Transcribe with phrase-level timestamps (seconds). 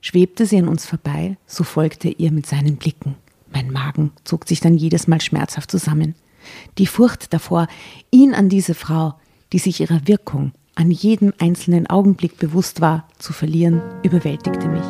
[0.00, 3.16] Schwebte sie an uns vorbei, so folgte ihr mit seinen Blicken.
[3.52, 6.14] Mein Magen zog sich dann jedes Mal schmerzhaft zusammen.
[6.78, 7.66] Die Furcht davor,
[8.10, 9.14] ihn an diese Frau,
[9.52, 14.84] die sich ihrer Wirkung an jedem einzelnen Augenblick bewusst war, zu verlieren, überwältigte mich.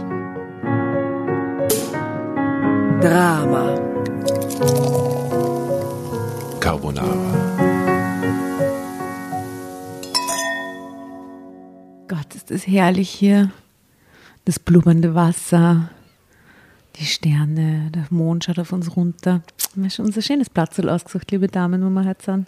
[3.00, 3.74] Drama.
[6.60, 7.48] Carbonara.
[12.08, 13.50] Gott, ist das herrlich hier.
[14.48, 15.90] Das blubbernde Wasser,
[16.96, 19.42] die Sterne, der Mond schaut auf uns runter.
[19.74, 22.46] Wir haben schon unser schönes Platz ausgesucht, liebe Damen, wo wir heute sind.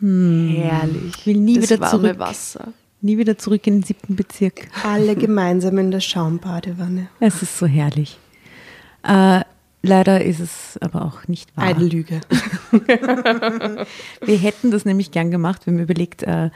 [0.00, 0.48] Hm.
[0.48, 1.14] Herrlich.
[1.14, 2.18] Ich will nie das wieder zurück.
[2.18, 2.72] Wasser.
[3.02, 4.68] Nie wieder zurück in den siebten Bezirk.
[4.82, 7.08] Alle gemeinsam in der Schaumbadewanne.
[7.20, 8.18] Es ist so herrlich.
[9.02, 9.42] Äh,
[9.82, 11.66] leider ist es aber auch nicht wahr.
[11.66, 12.22] Eine Lüge.
[14.22, 15.66] Wir hätten das nämlich gern gemacht.
[15.66, 16.48] Wir haben überlegt, äh,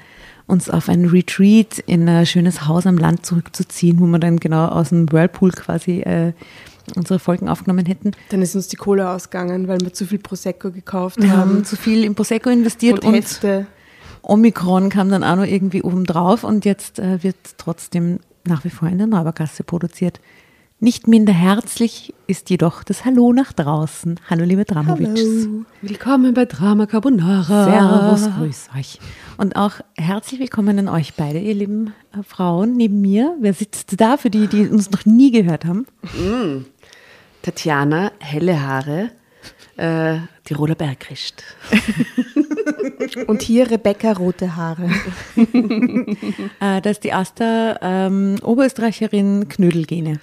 [0.46, 4.66] uns auf ein Retreat in ein schönes Haus am Land zurückzuziehen, wo wir dann genau
[4.66, 6.32] aus dem Whirlpool quasi äh,
[6.96, 8.12] unsere Folgen aufgenommen hätten.
[8.30, 11.64] Dann ist uns die Kohle ausgegangen, weil wir zu viel Prosecco gekauft Wir haben haben.
[11.64, 13.66] zu viel in Prosecco investiert Und und, Hefte.
[14.22, 18.70] Omikron kam dann auch noch irgendwie oben drauf und jetzt äh, wird trotzdem nach wie
[18.70, 20.20] vor in der Neubergasse produziert.
[20.82, 24.18] Nicht minder herzlich ist jedoch das Hallo nach draußen.
[24.28, 25.46] Hallo, liebe Dramovics.
[25.80, 28.16] Willkommen bei Drama Carbonara.
[28.16, 28.98] Servus, grüß euch.
[29.36, 33.36] Und auch herzlich willkommen an euch beide, ihr lieben äh, Frauen neben mir.
[33.38, 35.86] Wer sitzt da für die, die uns noch nie gehört haben?
[37.42, 39.10] Tatjana, helle Haare,
[39.76, 41.42] äh, Tiroler Bergrist.
[43.26, 44.90] Und hier Rebecca rote Haare.
[46.60, 50.20] Äh, das ist die Asta, ähm, Oberösterreicherin Knödelgene.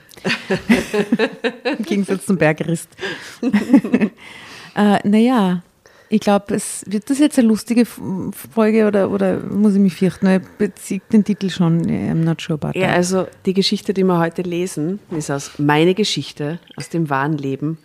[1.77, 2.89] Im Gegensatz zum Bergerist.
[4.75, 5.61] äh, naja,
[6.09, 10.27] ich glaube, es wird das jetzt eine lustige Folge oder, oder muss ich mich fürchten?
[10.27, 11.85] Ich beziehe den Titel schon.
[11.85, 12.95] I'm not sure about Ja, that.
[12.95, 17.77] also die Geschichte, die wir heute lesen, ist aus Meine Geschichte, aus dem wahren Leben,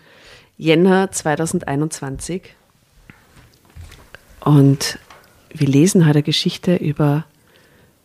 [0.57, 2.43] Jänner 2021.
[4.41, 4.99] Und
[5.53, 7.25] wir lesen heute eine Geschichte über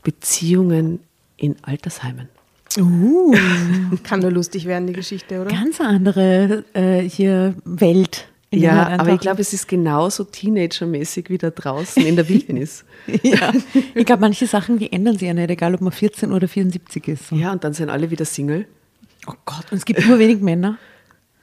[0.03, 0.99] Beziehungen
[1.37, 2.29] in Altersheimen.
[2.77, 3.35] Uh,
[4.03, 5.49] Kann nur lustig werden, die Geschichte, oder?
[5.49, 8.27] ganz andere äh, hier Welt.
[8.51, 12.83] Ja, aber ich glaube, es ist genauso Teenagermäßig wie da draußen in der Wildnis.
[13.23, 13.53] Ja,
[13.95, 17.07] ich glaube, manche Sachen, die ändern sich ja nicht, egal ob man 14 oder 74
[17.07, 17.29] ist.
[17.29, 17.35] So.
[17.35, 18.65] Ja, und dann sind alle wieder Single.
[19.27, 20.77] Oh Gott, und es gibt nur wenig Männer.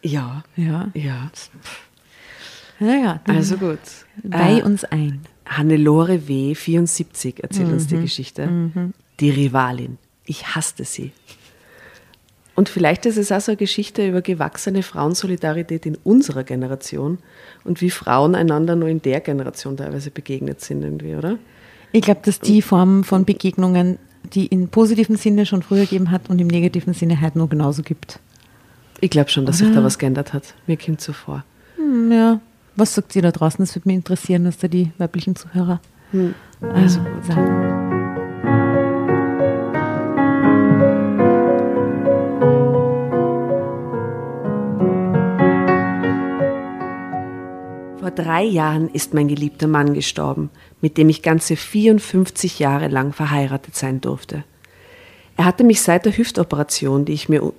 [0.07, 1.31] Ja, Ja, ja.
[2.79, 3.79] naja, Also gut.
[4.23, 5.21] weih Äh, uns ein.
[5.47, 8.49] Hannelore W., 74, erzählt uns die Geschichte.
[9.21, 9.99] Die Rivalin.
[10.25, 11.13] Ich hasste sie.
[12.57, 17.19] Und vielleicht ist es auch so eine Geschichte über gewachsene Frauensolidarität in unserer Generation
[17.65, 21.39] und wie Frauen einander nur in der Generation teilweise begegnet sind irgendwie, oder?
[21.93, 23.99] Ich glaube, dass die Form von Begegnungen,
[24.33, 27.83] die im positiven Sinne schon früher gegeben hat und im negativen Sinne heute noch genauso
[27.83, 28.21] gibt.
[29.01, 30.55] Ich glaube schon, dass sich da was geändert hat.
[30.67, 31.45] Mir kommt so vor.
[31.77, 32.41] Hm, ja.
[32.77, 33.63] Was sagt ihr da draußen?
[33.65, 35.81] Das würde mich interessieren, was da die weiblichen Zuhörer
[36.61, 37.85] Also äh, sagen.
[47.99, 53.13] Vor drei Jahren ist mein geliebter Mann gestorben, mit dem ich ganze 54 Jahre lang
[53.13, 54.45] verheiratet sein durfte.
[55.37, 57.53] Er hatte mich seit der Hüftoperation, die ich mir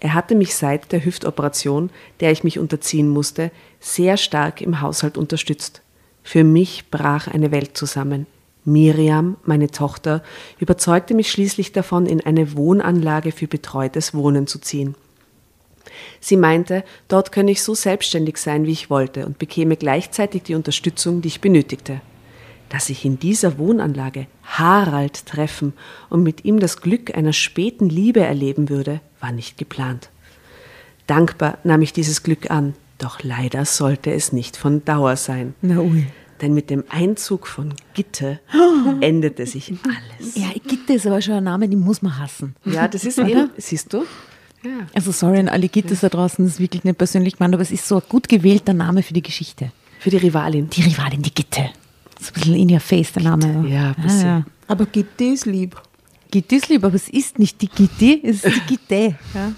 [0.00, 1.90] er hatte mich seit der Hüftoperation,
[2.20, 5.82] der ich mich unterziehen musste, sehr stark im Haushalt unterstützt.
[6.22, 8.26] Für mich brach eine Welt zusammen.
[8.64, 10.22] Miriam, meine Tochter,
[10.58, 14.94] überzeugte mich schließlich davon, in eine Wohnanlage für betreutes Wohnen zu ziehen.
[16.20, 20.54] Sie meinte, dort könne ich so selbstständig sein, wie ich wollte und bekäme gleichzeitig die
[20.54, 22.00] Unterstützung, die ich benötigte.
[22.70, 25.74] Dass ich in dieser Wohnanlage Harald treffen
[26.08, 30.08] und mit ihm das Glück einer späten Liebe erleben würde, war nicht geplant.
[31.06, 35.54] Dankbar nahm ich dieses Glück an, doch leider sollte es nicht von Dauer sein.
[35.60, 36.06] Na ui.
[36.40, 38.38] Denn mit dem Einzug von Gitte
[39.00, 40.36] endete sich alles.
[40.36, 42.54] Ja, Gitte ist aber schon ein Name, den muss man hassen.
[42.64, 44.04] Ja, das ist eben, siehst du?
[44.62, 44.86] Ja.
[44.94, 47.72] Also sorry an alle Gittes da draußen, das ist wirklich nicht persönlich gemeint, aber es
[47.72, 49.72] ist so ein gut gewählter Name für die Geschichte.
[49.98, 50.70] Für die Rivalin.
[50.70, 51.70] Die Rivalin, die Gitte.
[52.20, 53.66] So ein bisschen in your face, der Name.
[53.68, 54.26] Ja, ein Ah, bisschen.
[54.26, 54.44] ja.
[54.68, 55.80] Aber Gitti ist lieb.
[56.30, 59.16] Gitte ist lieb, aber es ist nicht die Gitte, es ist die Gitte.
[59.34, 59.52] Ja.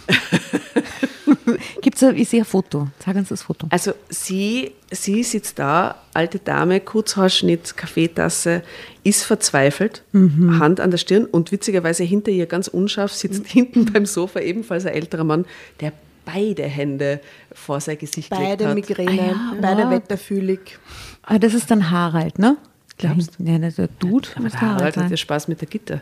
[1.80, 2.88] Gibt es ein, ich sehe ein Foto.
[3.04, 3.66] Sag uns das Foto.
[3.70, 8.62] Also sie, sie sitzt da, alte Dame, Kurzhaarschnitt, Kaffeetasse,
[9.02, 14.06] ist verzweifelt, Hand an der Stirn und witzigerweise hinter ihr ganz unscharf sitzt hinten beim
[14.06, 15.44] Sofa ebenfalls ein älterer Mann,
[15.80, 15.92] der
[16.24, 17.20] beide Hände
[17.52, 18.74] vor sein Gesicht gelegt Beide hat.
[18.76, 19.90] Migräne, Ah ja, beide wow.
[19.90, 20.78] wetterfühlig.
[21.22, 22.56] Ah, das ist dann Harald, ne?
[22.98, 23.44] Glaubst du?
[23.44, 26.00] Ja, der Dude Aber muss Harald Harald hat ja Spaß mit der Gitter.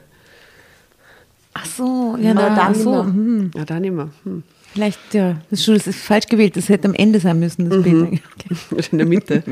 [1.52, 2.92] Ach so, ja, Na, na, dann so.
[2.92, 3.04] immer.
[3.04, 3.50] hm.
[3.54, 4.10] Ja, dann immer.
[4.24, 4.42] Hm.
[4.72, 6.56] Vielleicht, ja, das ist, schon- das ist falsch gewählt.
[6.56, 8.04] Das hätte am Ende sein müssen, das Bild.
[8.04, 8.86] Okay.
[8.92, 9.42] In der Mitte.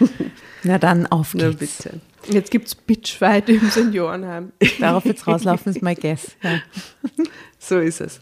[0.64, 1.82] Na dann, auf Na geht's.
[1.84, 2.00] bitte.
[2.28, 4.52] Jetzt gibt es Bitchfight im Seniorenheim.
[4.80, 6.32] Darauf jetzt rauslaufen ist my guess.
[6.42, 6.58] Ja.
[7.58, 8.20] So ist es.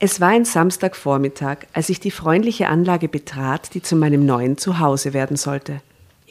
[0.00, 5.12] Es war ein Samstagvormittag, als ich die freundliche Anlage betrat, die zu meinem neuen Zuhause
[5.12, 5.80] werden sollte.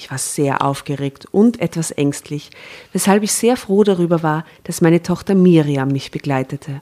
[0.03, 2.49] Ich war sehr aufgeregt und etwas ängstlich,
[2.91, 6.81] weshalb ich sehr froh darüber war, dass meine Tochter Miriam mich begleitete.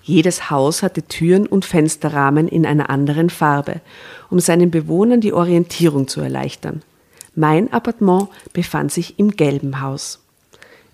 [0.00, 3.80] Jedes Haus hatte Türen und Fensterrahmen in einer anderen Farbe,
[4.30, 6.82] um seinen Bewohnern die Orientierung zu erleichtern.
[7.34, 10.20] Mein Appartement befand sich im gelben Haus.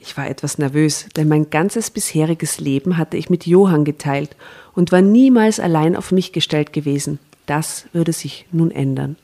[0.00, 4.36] Ich war etwas nervös, denn mein ganzes bisheriges Leben hatte ich mit Johann geteilt
[4.74, 7.18] und war niemals allein auf mich gestellt gewesen.
[7.44, 9.16] Das würde sich nun ändern.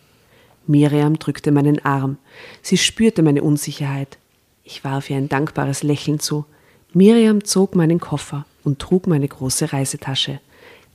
[0.66, 2.18] Miriam drückte meinen Arm.
[2.62, 4.18] Sie spürte meine Unsicherheit.
[4.64, 6.44] Ich warf ihr ein dankbares Lächeln zu.
[6.92, 10.40] Miriam zog meinen Koffer und trug meine große Reisetasche.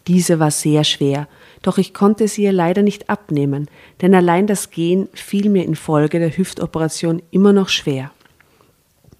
[0.07, 1.27] Diese war sehr schwer,
[1.61, 3.67] doch ich konnte sie ihr leider nicht abnehmen,
[4.01, 8.11] denn allein das Gehen fiel mir infolge der Hüftoperation immer noch schwer.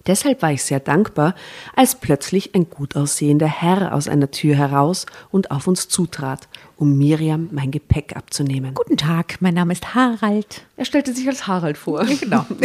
[0.06, 1.34] Deshalb war ich sehr dankbar,
[1.74, 6.96] als plötzlich ein gut aussehender Herr aus einer Tür heraus und auf uns zutrat, um
[6.96, 8.74] Miriam mein Gepäck abzunehmen.
[8.74, 10.64] Guten Tag, mein Name ist Harald.
[10.76, 12.04] Er stellte sich als Harald vor.
[12.04, 12.44] Genau.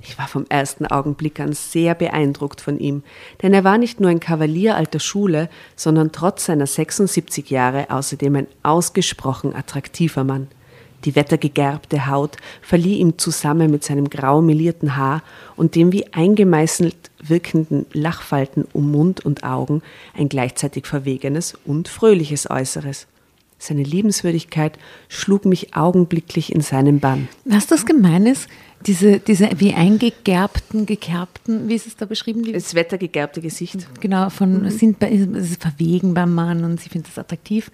[0.00, 3.02] Ich war vom ersten Augenblick an sehr beeindruckt von ihm,
[3.42, 8.36] denn er war nicht nur ein Kavalier alter Schule, sondern trotz seiner 76 Jahre außerdem
[8.36, 10.48] ein ausgesprochen attraktiver Mann.
[11.04, 15.22] Die wettergegerbte Haut verlieh ihm zusammen mit seinem grau melierten Haar
[15.56, 19.82] und dem wie eingemeißelt wirkenden Lachfalten um Mund und Augen
[20.16, 23.06] ein gleichzeitig verwegenes und fröhliches Äußeres.
[23.60, 24.78] Seine Liebenswürdigkeit
[25.08, 27.28] schlug mich augenblicklich in seinen Bann.
[27.44, 28.48] Was das gemein ist,
[28.86, 32.52] diese, diese wie eingegerbten, gekerbten, wie ist es da beschrieben?
[32.52, 33.88] Das wettergegerbte Gesicht.
[34.00, 37.72] genau, von, sind bei, es ist verwegen beim Mann und sie findet das attraktiv.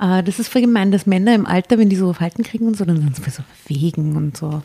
[0.00, 2.76] Äh, das ist voll gemein, dass Männer im Alter, wenn die so Falten kriegen und
[2.76, 4.62] so, dann sind sie so verwegen und so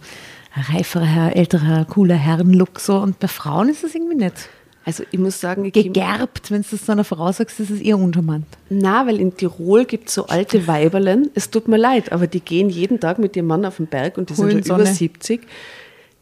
[0.53, 2.97] ein reiferer, Herr, älterer, cooler Herrenlook so.
[2.97, 4.49] Und bei Frauen ist das irgendwie nicht.
[4.83, 7.81] Also ich muss sagen, ich Gegerbt, wenn du das so einer Frau sagst, ist es
[7.81, 8.45] eher uncharmant.
[8.69, 12.39] Na, weil in Tirol gibt es so alte Weiberlen, es tut mir leid, aber die
[12.39, 14.85] gehen jeden Tag mit ihrem Mann auf den Berg und die sind Holen schon über
[14.85, 14.95] Sonne.
[14.95, 15.41] 70.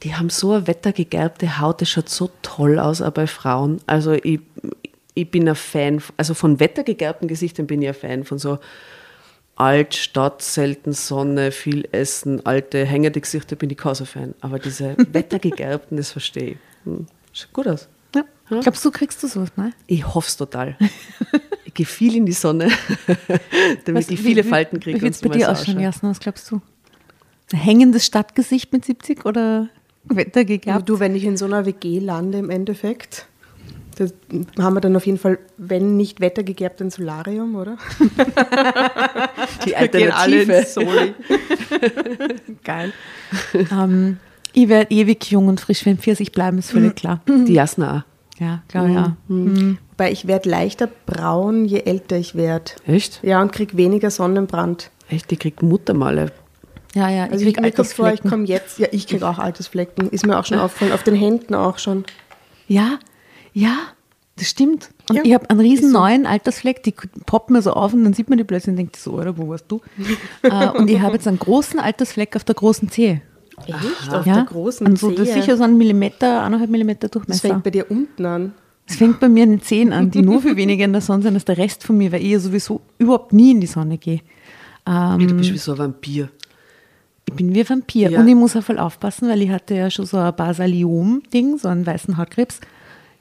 [0.03, 3.79] Die haben so eine wettergegerbte Haut, das schaut so toll aus, auch bei Frauen.
[3.85, 4.41] Also ich,
[5.13, 8.59] ich bin ein Fan, also von wettergegerbten Gesichtern bin ich ein Fan, von so
[9.59, 14.33] alt, Stadt, selten Sonne, viel Essen, alte, hängende Gesichter bin ich kein so Fan.
[14.41, 16.57] Aber diese wettergegerbten, das verstehe ich.
[16.85, 17.05] Hm.
[17.33, 17.87] Schaut gut aus.
[18.15, 18.23] Ja.
[18.61, 19.73] Glaubst du, kriegst du sowas, ne?
[19.85, 20.75] Ich hoffe es total.
[21.65, 22.69] ich gehe viel in die Sonne,
[23.85, 24.97] damit Was- ich viele wie- Falten kriege.
[24.97, 25.79] Wie wird es bei so dir mal ausschauen.
[25.79, 26.09] Jasna?
[26.09, 26.61] Was glaubst du?
[27.53, 29.69] Ein hängendes Stadtgesicht mit 70 oder
[30.09, 30.15] Ja.
[30.15, 30.87] wettergegerbt?
[30.89, 33.27] Du, wenn ich in so einer WG lande im Endeffekt,
[34.55, 37.77] da haben wir dann auf jeden Fall, wenn nicht wettergegerbt, ein Solarium, oder?
[39.65, 40.65] Die Alternative.
[40.65, 41.13] Soli.
[42.63, 42.93] Geil.
[43.71, 44.17] ähm,
[44.53, 47.21] ich werde ewig jung und frisch, wenn Pfirsich bleiben, ist völlig klar.
[47.27, 48.05] Die Jasna
[48.39, 49.17] Ja, glaube ja.
[49.27, 52.71] Wobei ich werde leichter braun, je älter ich werde.
[52.87, 52.93] auch.
[52.93, 53.19] Echt?
[53.23, 54.91] Ja, und krieg weniger Sonnenbrand.
[55.09, 55.29] Echt?
[55.31, 56.31] Die kriegt Muttermale.
[56.95, 59.37] Ja, ja, Also ich, krieg mir kommt vor, ich komme jetzt, ja, ich kriege auch
[59.37, 60.09] Altersflecken.
[60.09, 62.03] Ist mir auch schon aufgefallen, auf den Händen auch schon.
[62.67, 62.97] Ja,
[63.53, 63.75] ja,
[64.35, 64.89] das stimmt.
[65.09, 65.99] Und Ja, ich habe einen riesen ist so.
[65.99, 66.93] neuen Altersfleck, die
[67.25, 69.49] poppen mir so auf und dann sieht man die plötzlich und denkt so, oder wo
[69.49, 69.81] warst du?
[70.43, 73.21] äh, und ich habe jetzt einen großen Altersfleck auf der großen Zehe.
[73.65, 74.13] Echt?
[74.13, 74.35] Auf ja?
[74.35, 75.41] der großen und so, das ist Zehe.
[75.41, 77.49] sicher so ein Millimeter, eineinhalb Millimeter Das Durchmesser.
[77.49, 78.53] fängt bei dir unten an.
[78.87, 81.21] Es fängt bei mir in den Zehen an, die nur viel weniger in der Sonne
[81.23, 83.97] sind als der Rest von mir, weil ich ja sowieso überhaupt nie in die Sonne
[83.99, 84.21] gehe.
[84.87, 86.29] Ähm, Du bist wie so ein Vampir.
[87.27, 88.09] Ich bin wie ein Vampir.
[88.09, 88.19] Ja.
[88.19, 91.67] Und ich muss auch voll aufpassen, weil ich hatte ja schon so ein Basaliom-Ding, so
[91.67, 92.61] einen weißen Hautkrebs.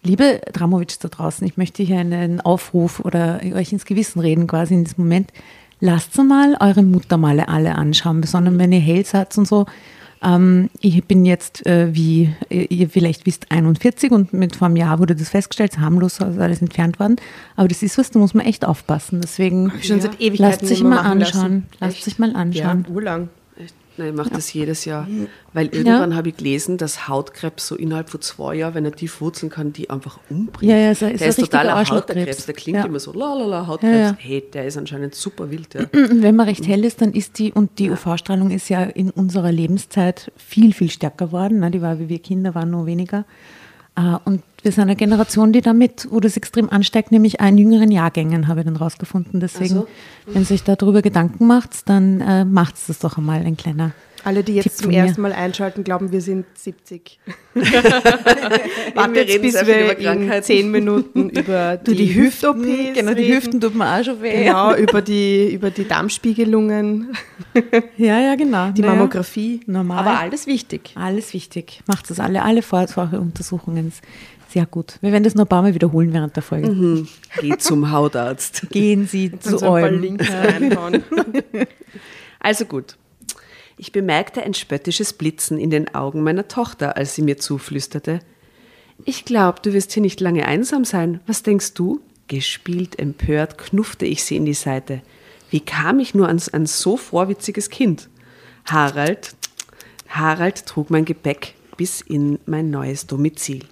[0.08, 4.72] Liebe Dramovic da draußen, ich möchte hier einen Aufruf oder euch ins Gewissen reden quasi
[4.72, 5.30] in diesem Moment.
[5.80, 9.66] Lasst mal eure Muttermale alle anschauen, besonders wenn ihr hell seid und so.
[10.22, 14.98] Ähm, ich bin jetzt, äh, wie ihr vielleicht wisst, 41 und mit vor einem Jahr
[14.98, 17.16] wurde das festgestellt, harmlos ist alles entfernt worden.
[17.56, 19.20] Aber das ist was, da muss man echt aufpassen.
[19.20, 21.06] Deswegen schon seit Ewigkeiten lasst sich mal lassen.
[21.06, 21.66] anschauen.
[21.80, 22.04] Lasst Echt?
[22.04, 22.86] sich mal anschauen.
[22.88, 23.28] Ja, urlang.
[23.98, 25.06] Nein, ich mache das jedes Jahr.
[25.52, 29.20] Weil irgendwann habe ich gelesen, dass Hautkrebs so innerhalb von zwei Jahren, wenn er tief
[29.20, 30.70] wurzeln kann, die einfach umbringt.
[30.70, 32.18] Ja, ja, ist ein- ist der ist total richtiger ein Arschlochkrebs.
[32.20, 32.46] Hautkrebs.
[32.46, 32.84] Der klingt Ja.
[32.86, 33.92] immer so, la la la, Hautkrebs.
[33.94, 34.16] Ja, ja.
[34.18, 35.74] Hey, der ist anscheinend super wild.
[35.74, 35.86] Ja.
[35.92, 39.50] Wenn man recht hell ist, dann ist die, und die UV-Strahlung ist ja in unserer
[39.52, 41.60] Lebenszeit viel, viel stärker geworden.
[41.60, 41.70] Ne?
[41.70, 43.24] Die war, wie wir Kinder waren, nur weniger.
[43.98, 47.90] Äh, Und wir sind eine Generation, die damit, wo das extrem ansteigt, nämlich in jüngeren
[47.90, 49.40] Jahrgängen, habe ich dann rausgefunden.
[49.40, 49.88] Deswegen, so.
[50.26, 53.92] wenn euch darüber Gedanken macht, dann äh, macht es das doch einmal ein kleiner
[54.28, 57.18] Alle, die jetzt Tipp zum ersten Mal einschalten, glauben, wir sind 70.
[57.54, 57.62] wir
[58.94, 60.44] Wartet, reden bis wir über in Krankheiten.
[60.44, 62.58] 10 Minuten über Du, die, Hüft-OPs
[62.94, 63.34] Genau, die.
[63.34, 64.44] Hüften tut mir auch schon weh.
[64.44, 67.16] Genau, über die, über die Darmspiegelungen,
[67.96, 68.70] Ja, ja, genau.
[68.70, 69.60] die Naja, Mammographie.
[69.64, 70.00] Normal.
[70.00, 70.90] Aber alles wichtig.
[70.94, 71.80] Alles wichtig.
[71.86, 73.94] Macht das alle, alle Vorsorgeuntersuchungen.
[74.50, 74.98] Sehr gut.
[75.00, 77.06] Wir werden das noch ein paar Mal wiederholen während der Folge.
[77.40, 78.68] Geh zum Hautarzt.
[78.68, 80.18] Gehen Sie zu paar eurem.
[82.40, 82.98] Also gut.
[83.78, 88.18] Ich bemerkte ein spöttisches Blitzen in den Augen meiner Tochter, als sie mir zuflüsterte.
[89.04, 91.20] Ich glaube, du wirst hier nicht lange einsam sein.
[91.26, 92.00] Was denkst du?
[92.26, 95.00] Gespielt, empört, knuffte ich sie in die Seite.
[95.50, 98.08] Wie kam ich nur an ein so vorwitziges Kind?
[98.66, 99.34] Harald,
[100.08, 103.64] Harald trug mein Gepäck bis in mein neues Domizil.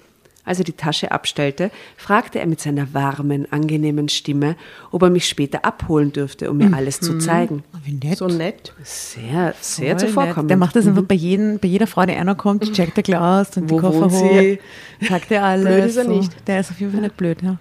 [0.47, 4.57] Als er die Tasche abstellte, fragte er mit seiner warmen, angenehmen Stimme,
[4.93, 7.65] ob er mich später abholen dürfte, um mir alles zu zeigen.
[7.85, 8.17] Wie nett.
[8.17, 8.73] So nett.
[8.83, 10.37] Sehr, sehr Voll zuvorkommend.
[10.45, 10.50] nett.
[10.50, 13.57] Der macht das einfach bei, jedem, bei jeder Frau, die einer kommt, checkt der Glas
[13.57, 14.31] und Wo die Koffer hoch.
[14.33, 14.61] sie?
[15.07, 15.67] Sagt er alles.
[15.67, 16.17] Blöd ist er so.
[16.17, 16.33] nicht.
[16.47, 17.59] Der ist auf jeden Fall nicht blöd, ja.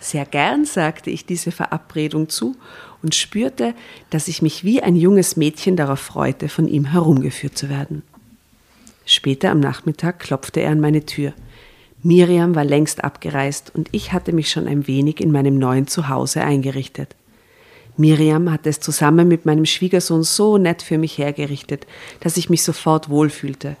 [0.00, 2.54] Sehr gern sagte ich diese Verabredung zu
[3.02, 3.72] und spürte,
[4.10, 8.02] dass ich mich wie ein junges Mädchen darauf freute, von ihm herumgeführt zu werden.
[9.04, 11.32] Später am Nachmittag klopfte er an meine Tür.
[12.02, 16.42] Miriam war längst abgereist und ich hatte mich schon ein wenig in meinem neuen Zuhause
[16.42, 17.16] eingerichtet.
[17.96, 21.86] Miriam hatte es zusammen mit meinem Schwiegersohn so nett für mich hergerichtet,
[22.20, 23.76] dass ich mich sofort wohlfühlte.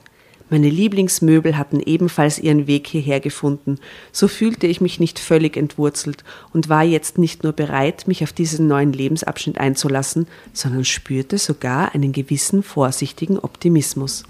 [0.48, 3.78] Meine Lieblingsmöbel hatten ebenfalls ihren Weg hierher gefunden,
[4.12, 8.32] so fühlte ich mich nicht völlig entwurzelt und war jetzt nicht nur bereit, mich auf
[8.32, 14.22] diesen neuen Lebensabschnitt einzulassen, sondern spürte sogar einen gewissen vorsichtigen Optimismus.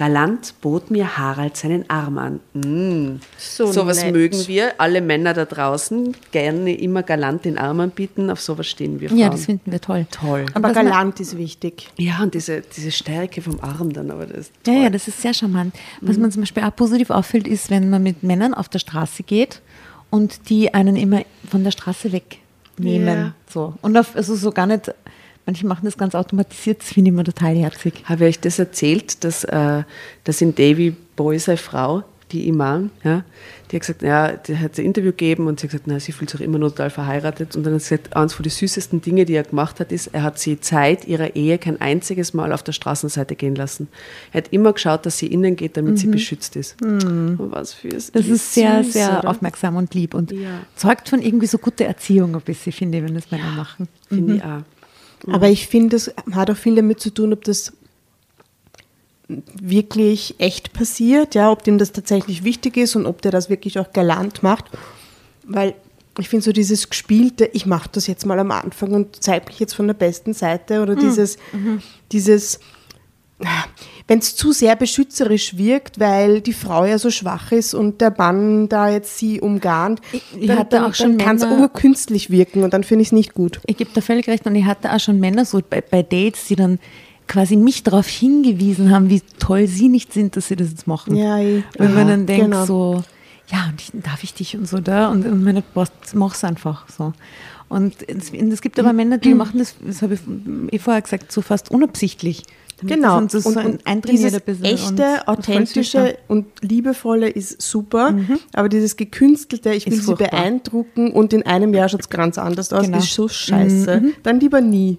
[0.00, 2.40] Galant bot mir Harald seinen Arm an.
[2.54, 3.20] Mm.
[3.36, 4.14] So Sowas nett.
[4.14, 8.98] mögen wir, alle Männer da draußen, gerne immer galant den Arm anbieten, auf sowas stehen
[8.98, 9.18] wir Frauen.
[9.18, 10.06] Ja, das finden wir toll.
[10.10, 10.46] Toll.
[10.54, 11.90] Aber was man- galant ist wichtig.
[11.98, 14.82] Ja, und diese, diese Stärke vom Arm dann, aber das ist Ja, toll.
[14.84, 15.74] ja, das ist sehr charmant.
[16.00, 16.22] Was Mhm.
[16.22, 19.60] mir zum Beispiel auch positiv auffällt, ist, wenn man mit Männern auf der Straße geht
[20.08, 23.06] und die einen immer von der Straße wegnehmen.
[23.18, 23.34] Ja.
[23.52, 23.74] So.
[23.82, 24.90] Und auf, also so gar nicht,
[25.46, 28.02] manche machen das ganz automatisiert, das finde ich immer total herzig.
[28.04, 29.82] Habe ich das erzählt, dass, äh,
[30.24, 33.24] dass in Davy Boy seine Frau, die Imam, ja,
[33.70, 36.12] die hat gesagt, ja, die hat ein Interview gegeben und sie hat gesagt, na, sie
[36.12, 37.56] fühlt sich auch immer noch total verheiratet.
[37.56, 40.08] Und dann hat sie gesagt, eines von den süßesten Dinge, die er gemacht hat, ist,
[40.08, 43.88] er hat sie Zeit ihrer Ehe kein einziges Mal auf der Straßenseite gehen lassen.
[44.32, 46.80] Er hat immer geschaut, dass sie innen geht, damit sie beschützt ist.
[46.80, 48.00] Und was für Mhm.
[48.12, 49.28] Das ist sehr, sehr oder?
[49.30, 50.60] aufmerksam und lieb und Ja.
[50.76, 53.88] zeugt von irgendwie so guter Erziehung ein bisschen, finde ich, wenn das Männer machen.
[54.08, 54.62] Finde ich auch.
[55.26, 57.72] Aber ich finde, es hat auch viel damit zu tun, ob das
[59.28, 63.78] wirklich echt passiert, ja, ob dem das tatsächlich wichtig ist und ob der das wirklich
[63.78, 64.64] auch galant macht.
[65.44, 65.74] Weil
[66.18, 69.60] ich finde so dieses gespielte, ich mache das jetzt mal am Anfang und zeige mich
[69.60, 71.38] jetzt von der besten Seite oder dieses,
[72.12, 72.60] dieses,
[74.06, 78.12] wenn es zu sehr beschützerisch wirkt, weil die Frau ja so schwach ist und der
[78.16, 82.64] Mann da jetzt sie umgarnt, Ich- ich dann, hatte auch schon kann es urkünstlich wirken
[82.64, 83.60] und dann finde ich es nicht gut.
[83.66, 86.46] Ich gebe da völlig recht und ich hatte auch schon Männer so bei, bei Dates,
[86.48, 86.78] die dann
[87.28, 91.14] quasi mich darauf hingewiesen haben, wie toll sie nicht sind, dass sie das jetzt machen.
[91.14, 91.62] Ja, eh.
[91.78, 92.64] Wenn man dann denkt genau.
[92.66, 93.04] so,
[93.52, 96.86] ja, und ich, darf ich dich und so da und, und meine Post, mach's einfach
[96.88, 97.12] so.
[97.68, 100.20] Und es, es gibt aber Männer, die machen das, das habe ich
[100.72, 102.42] eh vorher gesagt, so fast unabsichtlich.
[102.80, 103.18] Damit Genau.
[103.18, 108.14] Und, so ein und eintrainiert dieses echte, und- und authentische und liebevolle ist super,
[108.54, 110.30] aber dieses gekünstelte, ich will Ist sie furchtbar.
[110.30, 112.98] beeindrucken und in einem Jahr schaut es ganz anders aus, Genau.
[112.98, 114.02] ist so scheiße.
[114.22, 114.98] Dann lieber nie.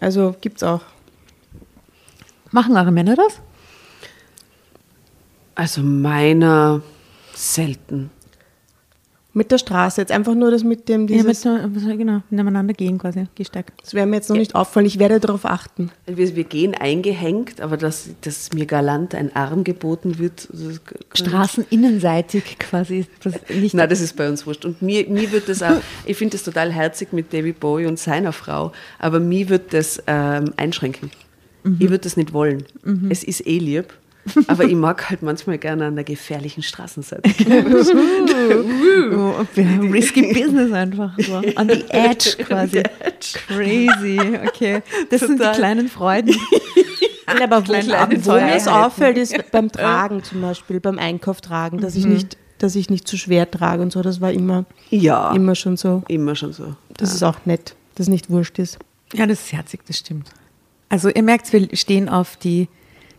[0.00, 0.82] Also gibt's auch.
[2.50, 3.40] Machen eure Männer das?
[5.54, 6.82] Also meiner
[7.34, 8.10] selten.
[9.40, 12.74] Mit der Straße, jetzt einfach nur das mit dem, Ja, mit, dieses, so- genau, nebeneinander
[12.74, 13.72] gehen quasi, gestärkt.
[13.82, 15.90] das wäre mir jetzt noch nicht auffallen, ich werde darauf achten.
[16.06, 20.46] Wir, wir gehen eingehängt, aber dass, dass mir galant ein Arm geboten wird.
[20.52, 20.80] das-
[21.18, 23.06] Straßeninnenseitig quasi.
[23.22, 24.64] Das nicht Nein, das ist bei uns wurscht.
[24.64, 27.98] Und mir, mir wird das auch, ich finde das total herzig mit David Bowie und
[27.98, 31.10] seiner Frau, aber mir wird das ähm, einschränken.
[31.78, 32.64] Ich würde das nicht wollen.
[33.10, 33.92] Es ist eh lieb,
[34.46, 37.30] aber ich mag halt manchmal gerne an der gefährlichen Straßenseite.
[39.12, 39.44] Oh,
[39.90, 41.36] risky Business einfach so.
[41.56, 42.82] On the edge quasi.
[43.46, 44.82] Crazy, okay.
[45.10, 45.54] Das sind die Total.
[45.54, 46.30] kleinen Freuden.
[46.30, 51.78] Ja, aber wo, wo mir es auffällt, ist beim Tragen zum Beispiel, beim Einkauf tragen,
[51.80, 54.02] dass ich nicht, dass ich nicht zu schwer trage und so.
[54.02, 56.02] Das war immer, Ja, immer, immer schon so.
[56.34, 56.74] schon so.
[56.96, 58.78] Das ist auch nett, dass nicht wurscht ist.
[59.14, 60.30] Ja, das ist herzig, das stimmt.
[60.88, 62.68] Also ihr merkt, wir stehen auf die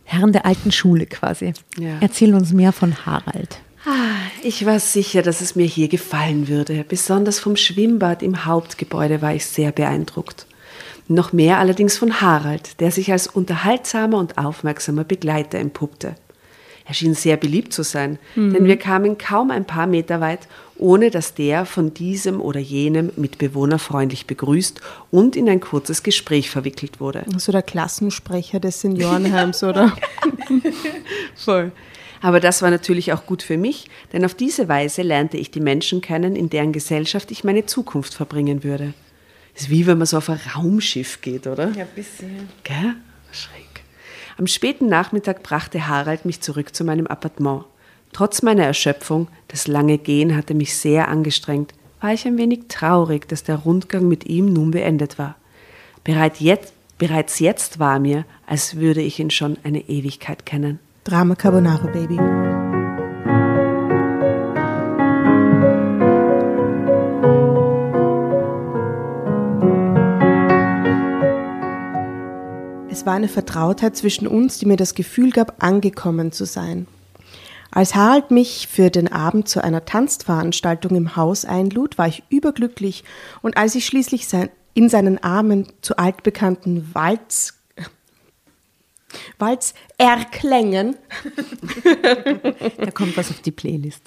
[0.04, 1.54] Herren der alten Schule quasi.
[1.78, 1.98] Ja.
[2.00, 3.60] Erzähl uns mehr von Harald.
[4.42, 6.84] Ich war sicher, dass es mir hier gefallen würde.
[6.88, 10.46] Besonders vom Schwimmbad im Hauptgebäude war ich sehr beeindruckt.
[11.08, 16.14] Noch mehr allerdings von Harald, der sich als unterhaltsamer und aufmerksamer Begleiter entpuppte.
[16.84, 21.10] Er schien sehr beliebt zu sein, denn wir kamen kaum ein paar Meter weit, ohne
[21.10, 26.98] dass der von diesem oder jenem Mitbewohner freundlich begrüßt und in ein kurzes Gespräch verwickelt
[26.98, 27.24] wurde.
[27.38, 29.96] So der Klassensprecher des Seniorenheims, oder?
[31.36, 31.70] Voll.
[32.20, 35.60] Aber das war natürlich auch gut für mich, denn auf diese Weise lernte ich die
[35.60, 38.94] Menschen kennen, in deren Gesellschaft ich meine Zukunft verbringen würde.
[39.54, 41.72] Ist wie wenn man so auf ein Raumschiff geht, oder?
[41.72, 42.48] Ja, ein bisschen.
[42.64, 42.94] Gell?
[43.32, 43.71] Schräg.
[44.42, 47.64] Am späten Nachmittag brachte Harald mich zurück zu meinem Appartement.
[48.12, 53.28] Trotz meiner Erschöpfung, das lange Gehen hatte mich sehr angestrengt, war ich ein wenig traurig,
[53.28, 55.36] dass der Rundgang mit ihm nun beendet war.
[56.02, 60.80] Bereit jetzt, bereits jetzt war mir, als würde ich ihn schon eine Ewigkeit kennen.
[61.04, 62.18] Drama Carbonara, Baby.
[73.04, 76.86] War eine Vertrautheit zwischen uns, die mir das Gefühl gab, angekommen zu sein.
[77.70, 83.02] Als Harald mich für den Abend zu einer Tanzveranstaltung im Haus einlud, war ich überglücklich
[83.40, 87.54] und als ich schließlich sein, in seinen Armen zu altbekannten Walz
[89.38, 90.96] Walzerklängen
[92.78, 94.02] Da kommt was auf die Playlist.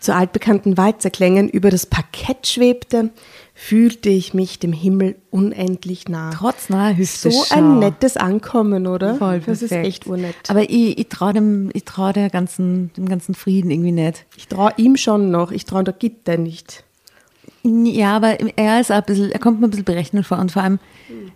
[0.00, 3.10] Zu altbekannten Walzerklängen über das Parkett schwebte,
[3.54, 6.30] fühlte ich mich dem Himmel unendlich nah.
[6.30, 7.30] Trotz naher Hüfte.
[7.30, 9.16] so ein nettes Ankommen, oder?
[9.16, 10.34] Voll das ist echt urnett.
[10.48, 14.24] Aber ich, ich traue dem, ich trau der ganzen, dem ganzen Frieden irgendwie nicht.
[14.36, 16.84] Ich traue ihm schon noch, ich traue der Gitte nicht.
[17.62, 20.50] Ja, aber er ist auch ein bisschen, er kommt mir ein bisschen berechnet vor und
[20.50, 20.78] vor allem,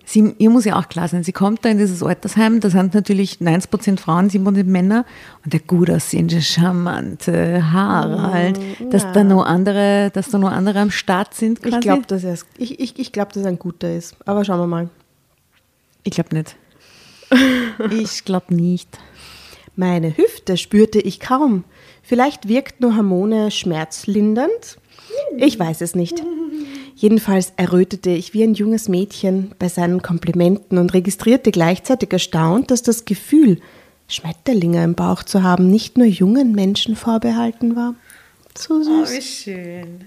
[0.06, 2.94] sie, ihr muss ja auch klar sein, sie kommt da in dieses Altersheim, da sind
[2.94, 5.04] natürlich 90 Prozent Frauen, 7 Prozent Männer
[5.44, 8.58] und der gut aussehende, charmante Harald,
[8.90, 11.74] dass da noch andere, dass da noch andere am Start sind quasi.
[11.76, 14.16] Ich glaube, dass, er- ich, ich, ich glaub, dass er ein guter ist.
[14.24, 14.88] Aber schauen wir mal.
[16.04, 16.56] Ich glaube nicht.
[17.90, 18.98] Ich glaube nicht.
[19.76, 21.64] Meine Hüfte spürte ich kaum.
[22.02, 24.78] Vielleicht wirkt nur Hormone schmerzlindernd?
[25.38, 26.22] Ich weiß es nicht.
[26.94, 32.82] Jedenfalls errötete ich wie ein junges Mädchen bei seinen Komplimenten und registrierte gleichzeitig erstaunt, dass
[32.82, 33.60] das Gefühl,
[34.06, 37.94] Schmetterlinge im Bauch zu haben, nicht nur jungen Menschen vorbehalten war.
[38.56, 39.24] So süß.
[39.24, 40.04] schön.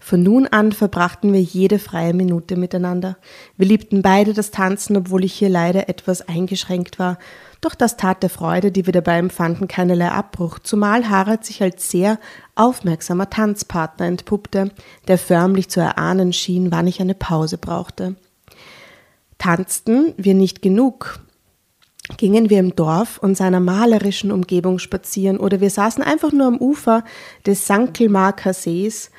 [0.00, 3.16] Von nun an verbrachten wir jede freie Minute miteinander.
[3.56, 7.18] Wir liebten beide das Tanzen, obwohl ich hier leider etwas eingeschränkt war.
[7.64, 11.90] Doch das tat der Freude, die wir dabei empfanden, keinerlei Abbruch, zumal Harald sich als
[11.90, 12.18] sehr
[12.56, 14.70] aufmerksamer Tanzpartner entpuppte,
[15.08, 18.16] der förmlich zu erahnen schien, wann ich eine Pause brauchte.
[19.38, 21.20] Tanzten wir nicht genug,
[22.18, 26.58] gingen wir im Dorf und seiner malerischen Umgebung spazieren oder wir saßen einfach nur am
[26.58, 27.02] Ufer
[27.46, 29.10] des Sankelmarker Sees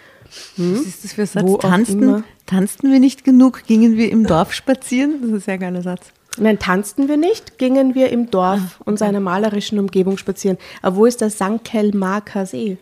[0.56, 1.44] Was ist das für ein Satz?
[1.46, 1.58] Wo.
[1.58, 5.22] Tanzten, tanzten wir nicht genug, gingen wir im Dorf spazieren?
[5.22, 6.12] Das ist ein sehr geiler Satz.
[6.38, 10.58] Nein, tanzten wir nicht, gingen wir im Dorf und seiner malerischen Umgebung spazieren.
[10.82, 12.78] Aber wo ist der Sankelmarker See?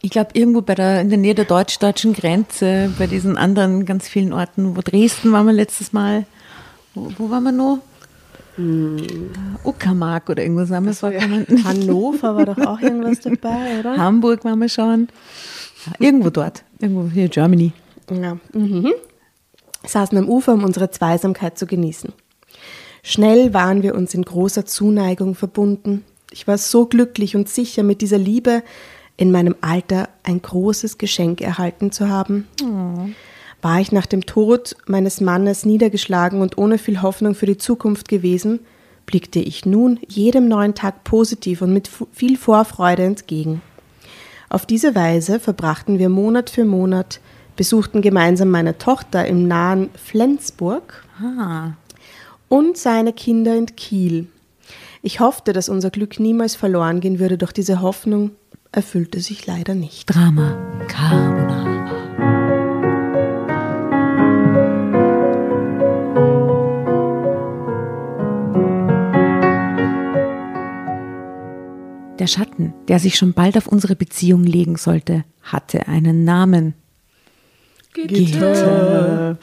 [0.00, 4.06] Ich glaube, irgendwo bei der, in der Nähe der deutsch-deutschen Grenze, bei diesen anderen ganz
[4.06, 6.26] vielen Orten, wo Dresden waren wir letztes Mal.
[6.94, 7.78] Wo, wo waren wir noch?
[9.62, 11.46] Uckermark oder irgendwas haben wir vorgekommen.
[11.64, 13.96] Hannover war doch auch irgendwas dabei, oder?
[13.96, 15.08] Hamburg waren wir schon.
[16.00, 16.64] Irgendwo dort.
[16.80, 17.72] Irgendwo hier, Germany.
[18.10, 18.36] Ja.
[18.52, 18.92] Mhm.
[19.86, 22.12] Saßen am Ufer, um unsere Zweisamkeit zu genießen.
[23.08, 26.04] Schnell waren wir uns in großer Zuneigung verbunden.
[26.30, 28.62] Ich war so glücklich und sicher, mit dieser Liebe
[29.16, 32.46] in meinem Alter ein großes Geschenk erhalten zu haben.
[33.62, 38.08] War ich nach dem Tod meines Mannes niedergeschlagen und ohne viel Hoffnung für die Zukunft
[38.08, 38.60] gewesen,
[39.06, 43.62] blickte ich nun jedem neuen Tag positiv und mit viel Vorfreude entgegen.
[44.50, 47.20] Auf diese Weise verbrachten wir Monat für Monat,
[47.56, 51.72] besuchten gemeinsam meine Tochter im nahen Flensburg Ah,
[52.48, 54.28] und seine Kinder in Kiel.
[55.02, 58.32] Ich hoffte, dass unser Glück niemals verloren gehen würde, doch diese Hoffnung
[58.72, 60.06] erfüllte sich leider nicht.
[60.06, 60.58] Drama
[60.88, 61.78] Carbonara.
[72.18, 76.74] Der Schatten, der sich schon bald auf unsere Beziehung legen sollte, hatte einen Namen.
[77.94, 79.38] Gitter.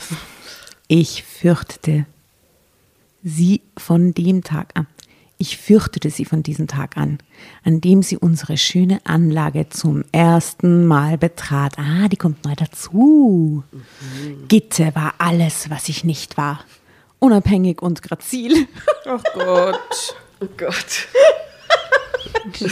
[0.87, 2.05] Ich fürchtete
[3.25, 4.87] sie von dem Tag an.
[5.37, 7.17] Ich fürchtete sie von diesem Tag an,
[7.65, 11.77] an dem sie unsere schöne Anlage zum ersten Mal betrat.
[11.77, 13.63] Ah, die kommt neu dazu.
[14.47, 16.63] Gitte war alles, was ich nicht war.
[17.19, 18.67] Unabhängig und grazil.
[19.07, 20.15] Oh Gott.
[20.41, 21.07] Oh Gott.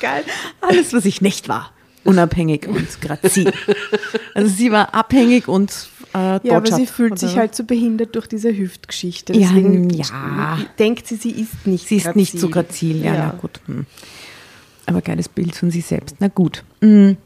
[0.00, 0.24] Geil.
[0.60, 1.72] Alles, was ich nicht war.
[2.02, 3.52] Unabhängig und grazil.
[4.34, 5.70] Also sie war abhängig und
[6.14, 9.32] äh, Ja, aber sie fühlt oder sich halt so behindert durch diese Hüftgeschichte.
[9.34, 10.58] Ja, Deswegen ja.
[10.78, 13.30] denkt sie, sie ist nicht Sie ist nicht so grazil, ja, Ja.
[13.40, 13.60] gut.
[13.66, 13.86] Hm.
[14.86, 16.16] Aber geiles Bild von sich selbst.
[16.18, 16.64] Na gut.
[16.80, 17.16] Hm.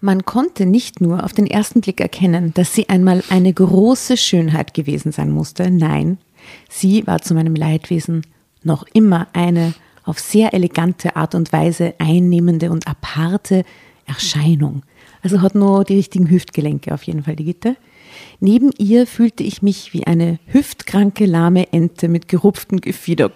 [0.00, 4.74] Man konnte nicht nur auf den ersten Blick erkennen, dass sie einmal eine große Schönheit
[4.74, 5.70] gewesen sein musste.
[5.70, 6.18] Nein,
[6.68, 8.26] sie war zu meinem Leidwesen
[8.64, 13.64] noch immer eine auf sehr elegante Art und Weise einnehmende und aparte
[14.06, 14.82] Erscheinung.
[15.22, 17.76] Also hat nur die richtigen Hüftgelenke auf jeden Fall, die Gitte.
[18.40, 23.30] Neben ihr fühlte ich mich wie eine hüftkranke, lahme Ente mit gerupftem Gefieder.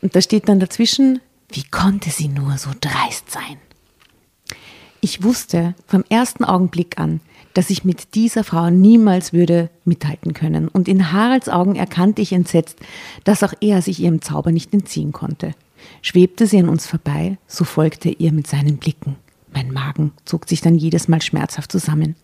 [0.00, 1.20] Und da steht dann dazwischen,
[1.50, 3.58] wie konnte sie nur so dreist sein?
[5.00, 7.20] Ich wusste vom ersten Augenblick an,
[7.54, 10.68] dass ich mit dieser Frau niemals würde mithalten können.
[10.68, 12.78] Und in Haralds Augen erkannte ich entsetzt,
[13.24, 15.54] dass auch er sich ihrem Zauber nicht entziehen konnte.
[16.00, 19.16] Schwebte sie an uns vorbei, so folgte er ihr mit seinen Blicken.
[19.52, 22.16] Mein Magen zog sich dann jedes Mal schmerzhaft zusammen.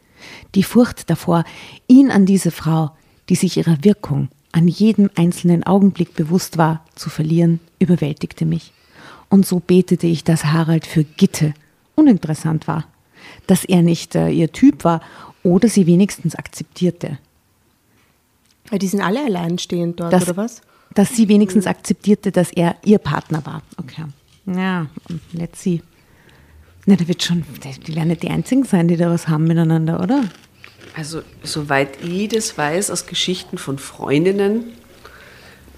[0.55, 1.45] Die Furcht davor,
[1.87, 2.91] ihn an diese Frau,
[3.29, 8.73] die sich ihrer Wirkung an jedem einzelnen Augenblick bewusst war, zu verlieren, überwältigte mich.
[9.29, 11.53] Und so betete ich, dass Harald für Gitte
[11.95, 12.87] uninteressant war,
[13.47, 15.03] dass er nicht äh, ihr Typ war
[15.43, 17.19] oder sie wenigstens akzeptierte.
[18.71, 20.63] Weil die sind alle alleinstehend dort, Dass, oder was?
[20.95, 23.63] Dass sie wenigstens akzeptierte, dass er ihr Partner war.
[23.77, 24.05] Okay.
[24.47, 24.87] Ja,
[25.33, 25.83] let's see.
[26.87, 27.45] Na, da wird schon,
[27.87, 30.25] die werden nicht die Einzigen sein, die da was haben miteinander, oder?
[30.97, 34.65] Also, soweit ich das weiß, aus Geschichten von Freundinnen,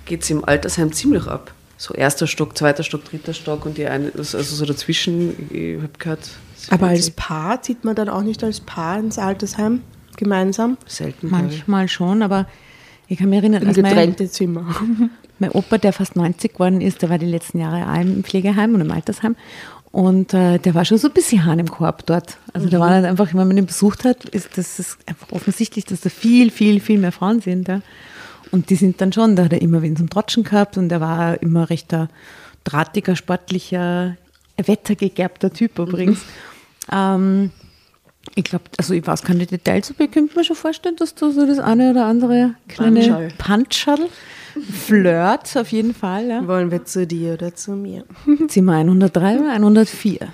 [0.04, 1.52] geht es im Altersheim ziemlich ab.
[1.76, 5.90] So erster Stock, zweiter Stock, dritter Stock und die eine, also so dazwischen, ich habe
[5.98, 6.30] gehört.
[6.70, 9.82] Aber als Paar zieht man dann auch nicht als Paar ins Altersheim
[10.16, 11.30] gemeinsam selten.
[11.30, 12.46] Manchmal schon, aber
[13.10, 14.64] ich kann mich erinnern, in als mein, getrennte Zimmer.
[15.40, 18.72] mein Opa, der fast 90 geworden ist, der war die letzten Jahre auch im Pflegeheim
[18.74, 19.34] und im Altersheim.
[19.90, 22.38] Und äh, der war schon so ein bisschen Hahn im Korb dort.
[22.52, 25.84] Also da war halt einfach, wenn man ihn besucht hat, ist das ist einfach offensichtlich,
[25.86, 27.66] dass da viel, viel, viel mehr Frauen sind.
[27.66, 27.80] Ja.
[28.52, 31.00] Und die sind dann schon, da hat er immer wen zum Trotschen gehabt und er
[31.00, 32.08] war immer recht ein
[32.62, 34.16] drahtiger, sportlicher,
[34.56, 36.20] wettergegerbter Typ übrigens.
[36.92, 37.50] Ähm,
[38.34, 41.30] ich glaube, also ich weiß keine Details, aber ich könnte mir schon vorstellen, dass da
[41.30, 43.00] so das eine oder andere kleine.
[43.38, 44.08] Puncherl,
[44.72, 46.28] Flirt auf jeden Fall.
[46.28, 46.46] Ja.
[46.46, 48.04] Wollen wir zu dir oder zu mir?
[48.48, 50.28] Zimmer 103 oder 104?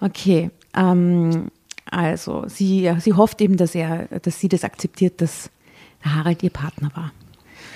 [0.00, 0.50] Okay.
[0.74, 1.48] Ähm,
[1.90, 5.50] also, sie, sie hofft eben, dass, er, dass sie das akzeptiert, dass
[6.02, 7.12] Harald ihr Partner war.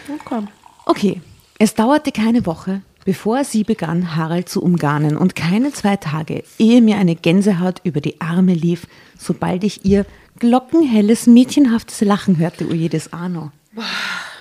[0.09, 0.47] Okay.
[0.87, 1.21] Okay,
[1.59, 6.83] es dauerte keine Woche, bevor sie begann, Harald zu umgarnen und keine zwei Tage, ehe
[6.83, 8.87] mir eine Gänsehaut über die Arme lief,
[9.18, 10.05] sobald ich ihr
[10.38, 13.51] glockenhelles, mädchenhaftes Lachen hörte, o jedes Arno.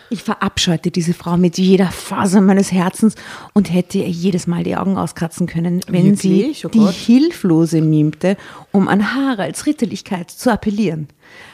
[0.09, 3.15] Ich verabscheute diese Frau mit jeder Faser meines Herzens
[3.53, 6.59] und hätte ihr jedes Mal die Augen auskratzen können, wenn Wirklich?
[6.59, 6.91] sie Oh die.
[6.91, 8.35] Hilflose mimte,
[8.73, 11.07] um an Haralds Ritterlichkeit zu appellieren.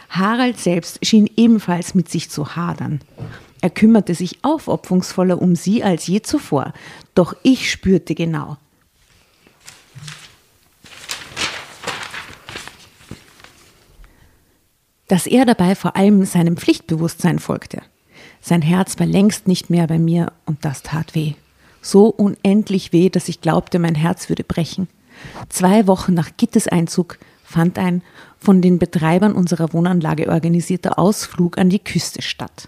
[0.10, 3.02] Harald selbst schien ebenfalls mit sich zu hadern.
[3.64, 6.74] Er kümmerte sich aufopferungsvoller um sie als je zuvor,
[7.16, 8.58] doch ich spürte genau.
[15.08, 17.82] Dass er dabei vor allem seinem Pflichtbewusstsein folgte.
[18.42, 21.36] Sein Herz war längst nicht mehr bei mir und das tat weh.
[21.82, 24.90] So unendlich weh, dass ich glaubte, mein Herz würde brechen.
[25.48, 28.02] Zwei Wochen nach Gittes Einzug fand ein
[28.40, 32.68] von den Betreibern unserer Wohnanlage organisierter Ausflug an die Küste statt.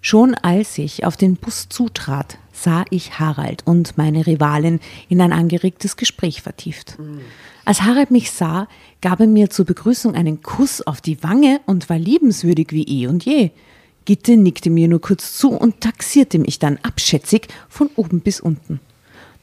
[0.00, 5.32] Schon als ich auf den Bus zutrat, sah ich Harald und meine Rivalin in ein
[5.32, 6.96] angeregtes Gespräch vertieft.
[7.64, 8.66] Als Harald mich sah,
[9.02, 13.06] gab er mir zur Begrüßung einen Kuss auf die Wange und war liebenswürdig wie eh
[13.06, 13.50] und je.
[14.06, 18.80] Gitte nickte mir nur kurz zu und taxierte mich dann abschätzig von oben bis unten.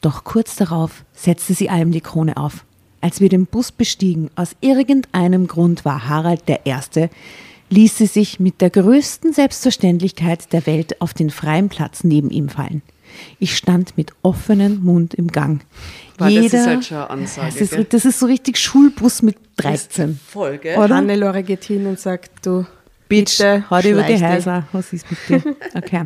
[0.00, 2.64] Doch kurz darauf setzte sie allem die Krone auf.
[3.00, 7.10] Als wir den Bus bestiegen, aus irgendeinem Grund war Harald der Erste,
[7.70, 12.48] ließ sie sich mit der größten Selbstverständlichkeit der Welt auf den freien Platz neben ihm
[12.48, 12.82] fallen.
[13.38, 15.64] Ich stand mit offenem Mund im Gang.
[16.18, 17.84] Boah, das ist halt schon eine Ansage, Das ist, gell?
[17.84, 20.18] das ist so richtig Schulbus mit 13.
[20.26, 20.78] Voll, gell?
[20.78, 20.96] Oder?
[20.96, 22.66] Hannelore geht hin und sagt, du,
[23.08, 24.22] Bitch, bitte, hau dir über die.
[24.22, 24.68] Häuser.
[24.72, 25.56] Was ist mit dir?
[25.74, 26.04] Okay.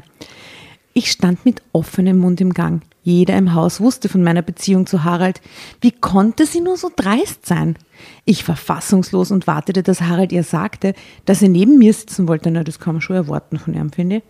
[0.95, 2.83] Ich stand mit offenem Mund im Gang.
[3.03, 5.41] Jeder im Haus wusste von meiner Beziehung zu Harald.
[5.81, 7.77] Wie konnte sie nur so dreist sein?
[8.25, 12.51] Ich war fassungslos und wartete, dass Harald ihr sagte, dass er neben mir sitzen wollte.
[12.51, 14.23] Na, das kann man schon erwarten von ihm, finde ich.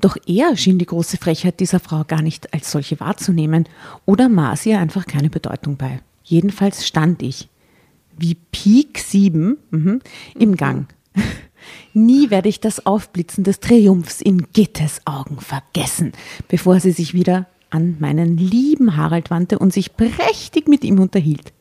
[0.00, 3.66] Doch er schien die große Frechheit dieser Frau gar nicht als solche wahrzunehmen
[4.04, 6.00] oder maß ihr einfach keine Bedeutung bei.
[6.22, 7.48] Jedenfalls stand ich,
[8.16, 10.00] wie Pik 7 mhm,
[10.38, 10.86] im Gang.
[11.92, 16.12] Nie werde ich das Aufblitzen des Triumphs in Gittes Augen vergessen,
[16.48, 21.52] bevor sie sich wieder an meinen lieben Harald wandte und sich prächtig mit ihm unterhielt.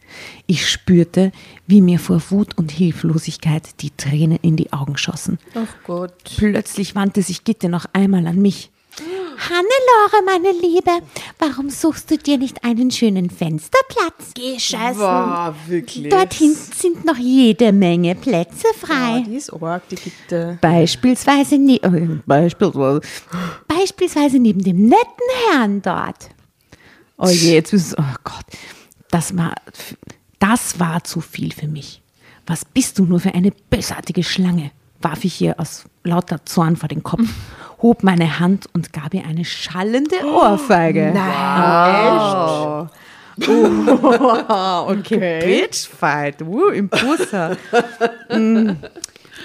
[0.46, 1.32] Ich spürte,
[1.66, 5.40] wie mir vor Wut und Hilflosigkeit die Tränen in die Augen schossen.
[5.56, 6.14] Ach Gott.
[6.38, 8.70] Plötzlich wandte sich Gitte noch einmal an mich.
[9.00, 10.92] Hannelore, meine Liebe,
[11.40, 14.34] warum suchst du dir nicht einen schönen Fensterplatz?
[14.36, 15.02] Geh scheißen.
[15.02, 16.10] Wow, wirklich.
[16.10, 19.24] Dort hinten sind noch jede Menge Plätze Ja, frei.
[19.26, 20.60] die ist arg, die Gitte.
[20.62, 23.02] Beispielsweise, ne äh, beispielsweise,
[23.68, 26.30] beispielsweise neben dem netten Herrn dort.
[27.18, 28.46] Oh je, jetzt ist oh Gott,
[29.10, 29.56] das war,
[30.38, 32.02] das war zu viel für mich.
[32.46, 34.72] Was bist du nur für eine bösartige Schlange?
[35.04, 37.28] warf ich ihr aus lauter Zorn vor den Kopf,
[37.84, 41.12] hob meine Hand und gab ihr eine schallende Ohrfeige.
[41.14, 42.90] Nein,
[43.48, 45.40] Oh, okay.
[45.44, 47.58] Bitchfight, uh, im Busser.
[48.30, 48.72] Mm.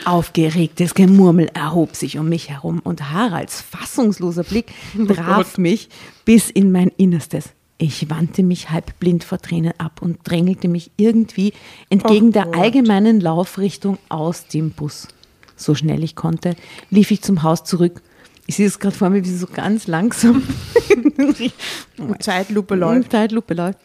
[0.05, 4.66] Aufgeregtes Gemurmel erhob sich um mich herum und Haralds fassungsloser Blick
[5.09, 5.88] traf mich
[6.24, 7.51] bis in mein Innerstes.
[7.79, 11.55] Ich wandte mich halb blind vor Tränen ab und drängelte mich irgendwie
[11.88, 15.09] entgegen der allgemeinen Laufrichtung aus dem Bus.
[15.57, 16.57] So schnell ich konnte,
[16.90, 18.03] lief ich zum Haus zurück.
[18.48, 20.42] Ich sehe es gerade vor mir, wie sie so ganz langsam
[21.98, 23.12] Und Zeitlupe und läuft.
[23.12, 23.78] Zeitlupe läuft,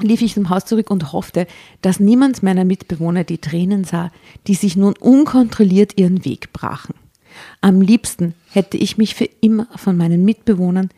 [0.00, 1.46] lief ich zum Haus zurück und hoffte,
[1.80, 4.10] dass niemand meiner Mitbewohner die Tränen sah,
[4.48, 6.94] die sich nun unkontrolliert ihren Weg brachen.
[7.60, 10.90] Am liebsten hätte ich mich für immer von meinen Mitbewohnern,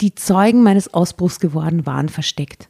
[0.00, 2.68] die Zeugen meines Ausbruchs geworden waren, versteckt.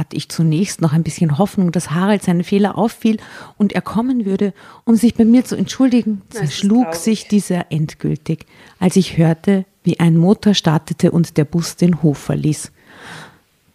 [0.00, 3.18] Hatte ich zunächst noch ein bisschen Hoffnung, dass Harald seinen Fehler auffiel
[3.58, 4.54] und er kommen würde,
[4.86, 8.46] um sich bei mir zu entschuldigen, zerschlug sich dieser endgültig,
[8.78, 12.72] als ich hörte, wie ein Motor startete und der Bus den Hof verließ.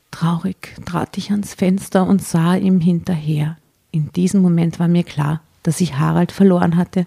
[0.09, 3.57] Traurig trat ich ans Fenster und sah ihm hinterher.
[3.91, 7.05] In diesem Moment war mir klar, dass ich Harald verloren hatte.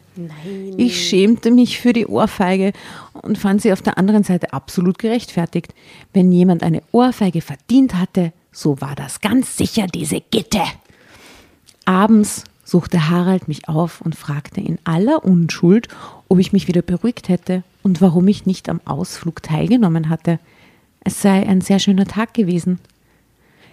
[0.77, 2.73] Ich schämte mich für die Ohrfeige
[3.15, 5.75] und fand sie auf der anderen Seite absolut gerechtfertigt.
[6.13, 10.63] Wenn jemand eine Ohrfeige verdient hatte, so war das ganz sicher diese Gitte.
[11.85, 15.89] Abends suchte Harald mich auf und fragte in aller Unschuld,
[16.29, 20.39] ob ich mich wieder beruhigt hätte und warum ich nicht am Ausflug teilgenommen hatte.
[21.01, 22.79] Es sei ein sehr schöner Tag gewesen.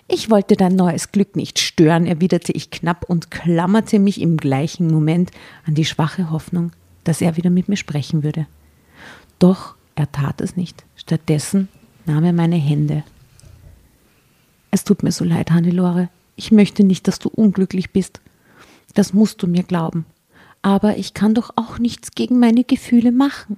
[0.08, 4.88] Ich wollte dein neues Glück nicht stören, erwiderte ich knapp und klammerte mich im gleichen
[4.88, 5.32] Moment
[5.66, 6.72] an die schwache Hoffnung,
[7.04, 8.46] dass er wieder mit mir sprechen würde.
[9.40, 10.86] Doch er tat es nicht.
[10.96, 11.70] Stattdessen
[12.06, 13.04] nahm er meine Hände.
[14.76, 16.10] Es tut mir so leid, Hannelore.
[16.36, 18.20] Ich möchte nicht, dass du unglücklich bist.
[18.94, 20.06] Das musst du mir glauben.
[20.62, 23.58] Aber ich kann doch auch nichts gegen meine Gefühle machen.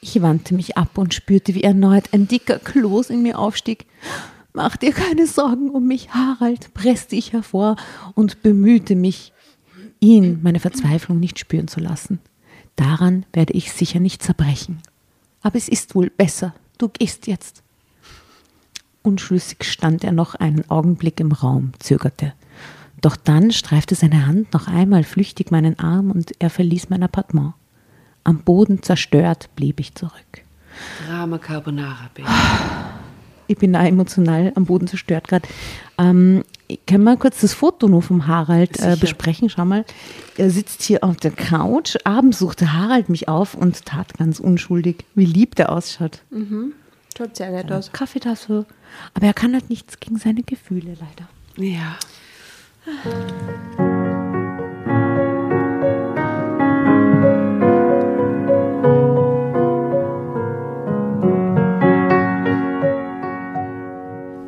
[0.00, 3.86] Ich wandte mich ab und spürte, wie erneut ein dicker Kloß in mir aufstieg.
[4.52, 7.76] Mach dir keine Sorgen um mich, Harald, presste ich hervor
[8.16, 9.32] und bemühte mich,
[10.00, 12.18] ihn meine Verzweiflung nicht spüren zu lassen.
[12.74, 14.82] Daran werde ich sicher nicht zerbrechen.
[15.42, 16.56] Aber es ist wohl besser.
[16.76, 17.62] Du gehst jetzt.
[19.02, 22.34] Unschlüssig stand er noch einen Augenblick im Raum, zögerte.
[23.00, 27.54] Doch dann streifte seine Hand noch einmal flüchtig meinen Arm und er verließ mein Appartement.
[28.24, 30.12] Am Boden zerstört blieb ich zurück.
[31.06, 32.28] Drama Carbonara, Baby.
[33.46, 35.48] Ich bin da emotional am Boden zerstört gerade.
[35.98, 36.44] Ähm,
[36.86, 39.50] können wir kurz das Foto nur vom Harald äh, besprechen?
[39.50, 39.84] Schau mal,
[40.36, 41.96] er sitzt hier auf der Couch.
[42.04, 46.22] Abends suchte Harald mich auf und tat ganz unschuldig, wie lieb der ausschaut.
[47.16, 47.92] Schaut sehr nett aus.
[47.92, 48.66] Kaffeetasse.
[49.14, 51.28] Aber er kann halt nichts gegen seine Gefühle, leider.
[51.56, 51.96] Ja.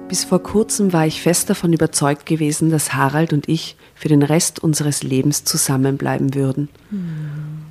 [0.09, 4.23] Bis vor kurzem war ich fest davon überzeugt gewesen, dass Harald und ich für den
[4.23, 6.69] Rest unseres Lebens zusammenbleiben würden.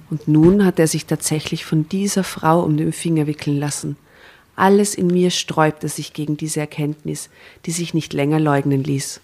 [0.10, 3.96] Und nun hat er sich tatsächlich von dieser Frau um den Finger wickeln lassen.
[4.62, 7.32] Alles in mir sträubte sich gegen diese Erkenntnis,
[7.66, 9.20] die sich nicht länger leugnen ließ.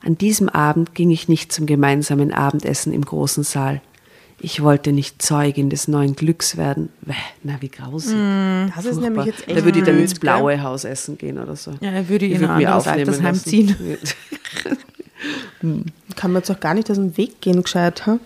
[0.00, 3.82] An diesem Abend ging ich nicht zum gemeinsamen Abendessen im großen Saal.
[4.38, 6.88] Ich wollte nicht Zeugin des neuen Glücks werden.
[7.42, 8.14] Na, wie grausig.
[8.76, 11.56] Das ist nämlich jetzt echt Da würde ich dann ins blaue Haus essen gehen oder
[11.56, 11.72] so.
[11.80, 13.40] Ja, er würde Ich in ein anderes Altersheim.
[16.14, 18.06] Kann man jetzt auch gar nicht aus dem Weg gehen, gescheit.
[18.06, 18.20] Hm?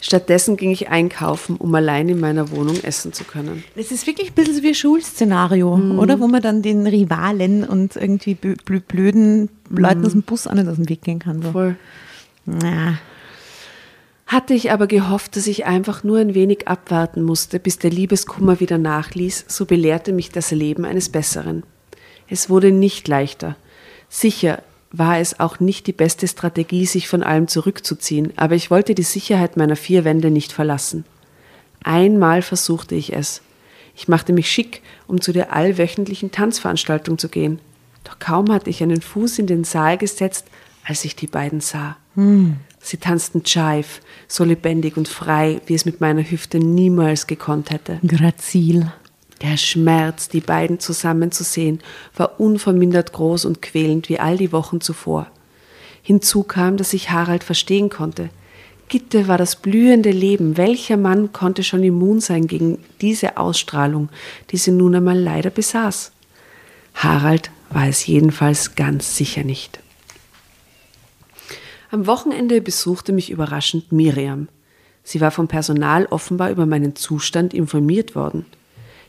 [0.00, 3.64] Stattdessen ging ich einkaufen, um allein in meiner Wohnung essen zu können.
[3.76, 6.20] Das ist wirklich ein bisschen so wie ein Schulszenario, oder?
[6.20, 10.54] Wo man dann den Rivalen und irgendwie blö- blö- blöden Leuten aus dem Bus auch
[10.54, 11.42] nicht aus dem Weg gehen kann.
[11.42, 11.50] So.
[11.50, 11.76] Voll.
[12.46, 12.98] Na,
[14.26, 18.60] Hatte ich aber gehofft, dass ich einfach nur ein wenig abwarten musste, bis der Liebeskummer
[18.60, 21.64] wieder nachließ, so belehrte mich das Leben eines Besseren.
[22.28, 23.56] Es wurde nicht leichter.
[24.08, 28.94] Sicher war es auch nicht die beste Strategie, sich von allem zurückzuziehen, aber ich wollte
[28.94, 31.04] die Sicherheit meiner vier Wände nicht verlassen.
[31.82, 33.42] Einmal versuchte ich es.
[33.94, 37.60] Ich machte mich schick, um zu der allwöchentlichen Tanzveranstaltung zu gehen.
[38.04, 40.46] Doch kaum hatte ich einen Fuß in den Saal gesetzt,
[40.84, 41.96] als ich die beiden sah.
[42.80, 48.00] Sie tanzten Jive, so lebendig und frei, wie es mit meiner Hüfte niemals gekonnt hätte.
[48.06, 48.90] Grazil.
[49.42, 51.80] Der Schmerz, die beiden zusammenzusehen,
[52.16, 55.28] war unvermindert groß und quälend wie all die Wochen zuvor.
[56.02, 58.30] Hinzu kam, dass ich Harald verstehen konnte.
[58.88, 60.56] Gitte war das blühende Leben.
[60.56, 64.08] Welcher Mann konnte schon immun sein gegen diese Ausstrahlung,
[64.50, 66.12] die sie nun einmal leider besaß?
[66.94, 69.78] Harald war es jedenfalls ganz sicher nicht.
[71.90, 74.48] Am Wochenende besuchte mich überraschend Miriam.
[75.04, 78.46] Sie war vom Personal offenbar über meinen Zustand informiert worden.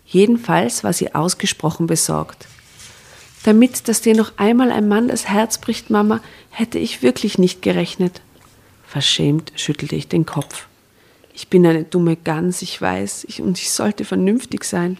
[0.09, 2.47] Jedenfalls war sie ausgesprochen besorgt.
[3.43, 6.19] Damit, dass dir noch einmal ein Mann das Herz bricht, Mama,
[6.49, 8.21] hätte ich wirklich nicht gerechnet.
[8.87, 10.67] Verschämt schüttelte ich den Kopf.
[11.33, 14.97] Ich bin eine dumme Gans, ich weiß, ich, und ich sollte vernünftig sein.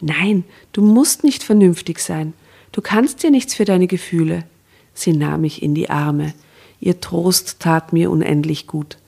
[0.00, 2.34] Nein, du musst nicht vernünftig sein.
[2.70, 4.44] Du kannst dir nichts für deine Gefühle.
[4.92, 6.34] Sie nahm mich in die Arme.
[6.80, 8.98] Ihr Trost tat mir unendlich gut.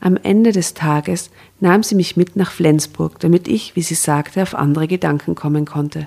[0.00, 4.42] Am Ende des Tages nahm sie mich mit nach Flensburg, damit ich, wie sie sagte,
[4.42, 6.06] auf andere Gedanken kommen konnte.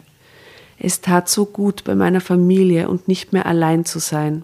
[0.80, 4.44] Es tat so gut, bei meiner Familie und nicht mehr allein zu sein.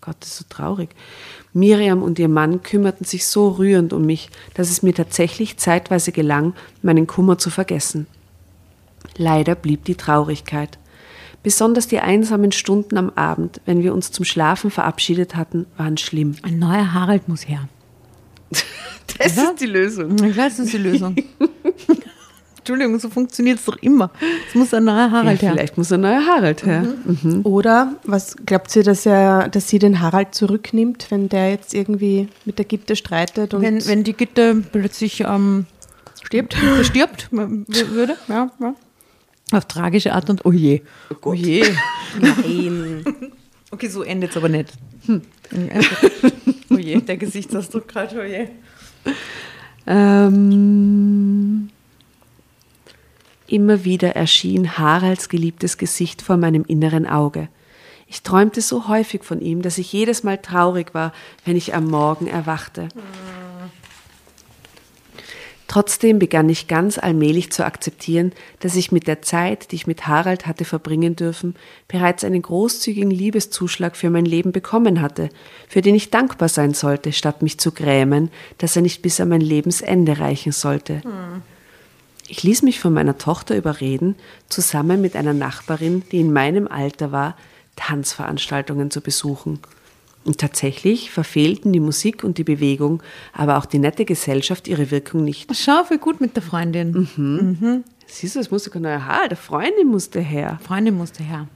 [0.00, 0.90] Gott, ist so traurig.
[1.52, 6.12] Miriam und ihr Mann kümmerten sich so rührend um mich, dass es mir tatsächlich zeitweise
[6.12, 8.06] gelang, meinen Kummer zu vergessen.
[9.16, 10.78] Leider blieb die Traurigkeit.
[11.42, 16.36] Besonders die einsamen Stunden am Abend, wenn wir uns zum Schlafen verabschiedet hatten, waren schlimm.
[16.42, 17.68] Ein neuer Harald muss her.
[19.18, 20.16] Das ist die Lösung.
[20.34, 21.16] Das ist die Lösung.
[22.58, 24.10] Entschuldigung, so funktioniert es doch immer.
[24.48, 25.52] Es muss ein neuer Ja, Harald her.
[25.52, 26.82] vielleicht muss ein neuer Harald her.
[27.04, 27.42] Mhm.
[27.44, 32.28] Oder was glaubt ihr, dass er, dass sie den Harald zurücknimmt, wenn der jetzt irgendwie
[32.44, 35.66] mit der Gitte streitet und Wenn, wenn die Gitte plötzlich ähm,
[36.24, 38.74] stirbt, stirbt würde, ja, ja.
[39.52, 40.82] Auf tragische Art und oh je.
[41.22, 41.62] Oh, je.
[42.20, 43.04] Nein.
[43.70, 44.72] Okay, so endet es aber nicht.
[45.06, 45.22] Hm.
[46.70, 48.48] oh je, der Gesichtsausdruck gerade, oh je.
[49.86, 51.70] Ähm,
[53.46, 57.48] immer wieder erschien Haralds geliebtes Gesicht vor meinem inneren Auge.
[58.08, 61.12] Ich träumte so häufig von ihm, dass ich jedes Mal traurig war,
[61.44, 62.88] wenn ich am Morgen erwachte.
[65.68, 70.06] Trotzdem begann ich ganz allmählich zu akzeptieren, dass ich mit der Zeit, die ich mit
[70.06, 71.56] Harald hatte verbringen dürfen,
[71.88, 75.28] bereits einen großzügigen Liebeszuschlag für mein Leben bekommen hatte,
[75.68, 79.28] für den ich dankbar sein sollte, statt mich zu grämen, dass er nicht bis an
[79.28, 81.02] mein Lebensende reichen sollte.
[82.28, 84.14] Ich ließ mich von meiner Tochter überreden,
[84.48, 87.36] zusammen mit einer Nachbarin, die in meinem Alter war,
[87.74, 89.60] Tanzveranstaltungen zu besuchen.
[90.26, 93.00] Und tatsächlich verfehlten die Musik und die Bewegung,
[93.32, 95.54] aber auch die nette Gesellschaft ihre Wirkung nicht.
[95.56, 97.84] Schau, wie gut mit der Freundin.
[98.08, 100.58] Siehst du, es musste kein neuer Haar, der Freundin musste her.
[100.64, 101.46] Freundin musste her.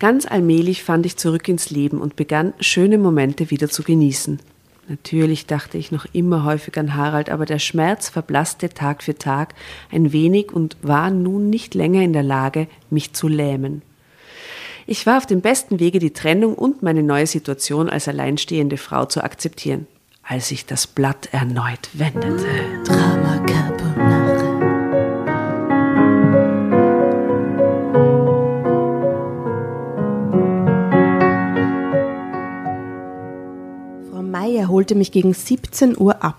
[0.00, 4.40] Ganz allmählich fand ich zurück ins Leben und begann, schöne Momente wieder zu genießen.
[4.88, 9.54] Natürlich dachte ich noch immer häufig an Harald, aber der Schmerz verblasste Tag für Tag
[9.92, 13.82] ein wenig und war nun nicht länger in der Lage, mich zu lähmen.
[14.92, 19.06] Ich war auf dem besten Wege, die Trennung und meine neue Situation als alleinstehende Frau
[19.06, 19.86] zu akzeptieren,
[20.22, 22.44] als sich das Blatt erneut wendete.
[22.84, 24.60] Drama Carbonara.
[34.10, 36.36] Frau Meier holte mich gegen 17 Uhr ab,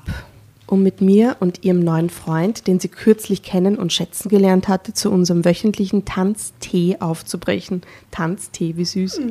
[0.74, 4.94] um mit mir und ihrem neuen Freund, den sie kürzlich kennen und schätzen gelernt hatte,
[4.94, 7.84] zu unserem wöchentlichen Tanztee aufzubrechen.
[8.10, 9.22] Tanztee, wie süß.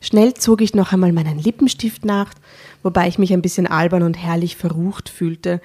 [0.00, 2.34] Schnell zog ich noch einmal meinen Lippenstift nach,
[2.82, 5.60] wobei ich mich ein bisschen albern und herrlich verrucht fühlte.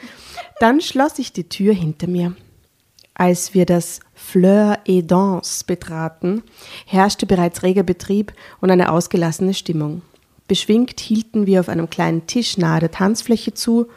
[0.59, 2.35] Dann schloss ich die Tür hinter mir.
[3.15, 6.43] Als wir das Fleur et Danse betraten,
[6.85, 10.03] herrschte bereits reger Betrieb und eine ausgelassene Stimmung.
[10.47, 13.87] Beschwingt hielten wir auf einem kleinen Tisch nahe der Tanzfläche zu.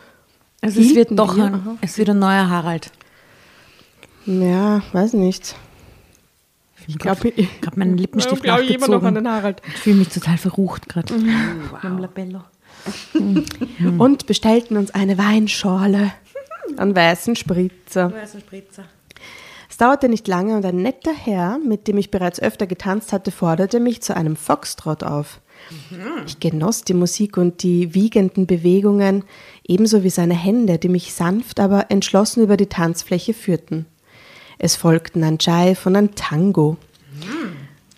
[0.62, 1.44] Also es wird doch wir?
[1.46, 2.90] ein, es wird ein neuer Harald.
[4.26, 5.56] Ja, weiß nicht.
[6.86, 9.24] Ich glaub, ich- ich habe meinen Lippenstift glaub ich immer noch an nachgezogen.
[9.24, 9.62] den Harald.
[9.66, 11.14] Ich fühle mich total verrucht gerade.
[11.14, 12.40] Mit dem Labello.
[13.98, 16.12] Und bestellten uns eine Weinschorle
[16.76, 18.12] an weißen Spritzer.
[19.68, 23.30] Es dauerte nicht lange und ein netter Herr, mit dem ich bereits öfter getanzt hatte,
[23.30, 25.40] forderte mich zu einem Foxtrot auf.
[26.26, 29.24] Ich genoss die Musik und die wiegenden Bewegungen,
[29.66, 33.86] ebenso wie seine Hände, die mich sanft, aber entschlossen über die Tanzfläche führten.
[34.58, 36.76] Es folgten ein Jive und ein Tango.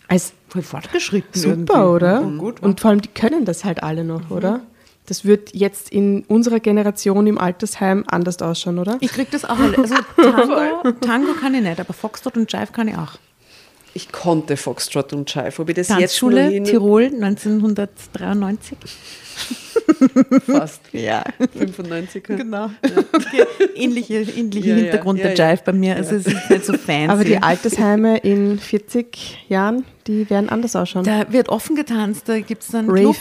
[0.09, 1.43] Als Voll fortgeschritten.
[1.43, 2.21] Super, oder?
[2.23, 4.61] Und vor allem, die können das halt alle noch, oder?
[5.07, 8.97] Das wird jetzt in unserer Generation im Altersheim anders ausschauen, oder?
[9.01, 9.77] Ich krieg das auch alle.
[9.77, 13.15] Also Tango, Tango kann ich nicht, aber Foxtrot und Jive kann ich auch.
[13.95, 15.61] ich konnte Foxtrot und Jive.
[15.61, 18.79] Ob ich das jetzt Tanzschule hin Tirol 1993.
[20.47, 22.23] fast Ja, 95.
[22.25, 22.71] genau.
[22.83, 23.45] Okay.
[23.75, 25.51] Ähnliche, ähnliche Ja, ja, Hintergrund ja, der ja.
[25.53, 25.97] Jive bei mir.
[25.97, 27.09] Also es ist nicht so fancy.
[27.11, 31.05] Aber die Altersheime in 40 Jahren, die werden anders ausschauen.
[31.05, 33.03] da wird offen getanzt, da gibt es dann einen Rave.
[33.03, 33.17] Club.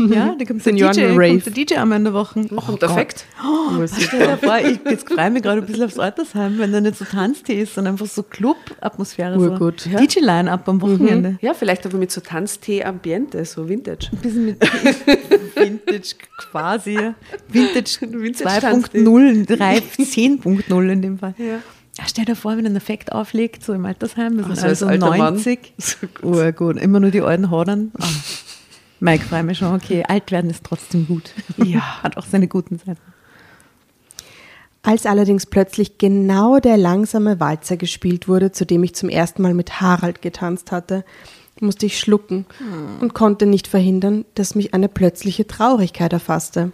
[0.10, 2.46] Ja, da kommt der DJ, kommt der DJ einmal in der Woche.
[2.54, 3.26] Oh, perfekt.
[3.44, 6.80] Oh, Stell dir vor, ich jetzt freue mich gerade ein bisschen aufs Altersheim, wenn da
[6.80, 9.38] nicht so Tanztee ist, sondern einfach so Club-Atmosphäre.
[9.38, 9.86] So Urgut.
[9.86, 10.00] Ja.
[10.00, 11.38] DJ-Line-Up am Wochenende.
[11.42, 14.08] Ja, vielleicht aber mit so Tanztee-Ambiente, so Vintage.
[14.12, 14.60] Ein bisschen mit
[15.54, 16.98] Vintage quasi.
[17.48, 21.34] Vintage, Vintage 2.0, 3, 10.0 in dem Fall.
[21.38, 21.60] Ja.
[21.98, 24.82] Ja, stell dir vor, wenn ein Effekt auflegt, so im Altersheim, wir sind so als
[24.82, 25.34] also alter Mann.
[25.34, 25.74] 90.
[25.78, 26.24] So gut.
[26.24, 26.76] Urgut.
[26.78, 27.90] Immer nur die alten Hadern.
[27.98, 28.06] Ah.
[29.00, 31.32] Mike, freue mich schon, okay, alt werden ist trotzdem gut.
[31.56, 31.80] Ja.
[32.02, 33.00] Hat auch seine guten Seiten.
[34.82, 39.52] Als allerdings plötzlich genau der langsame Walzer gespielt wurde, zu dem ich zum ersten Mal
[39.54, 41.04] mit Harald getanzt hatte,
[41.60, 42.46] musste ich schlucken
[43.00, 46.72] und konnte nicht verhindern, dass mich eine plötzliche Traurigkeit erfasste.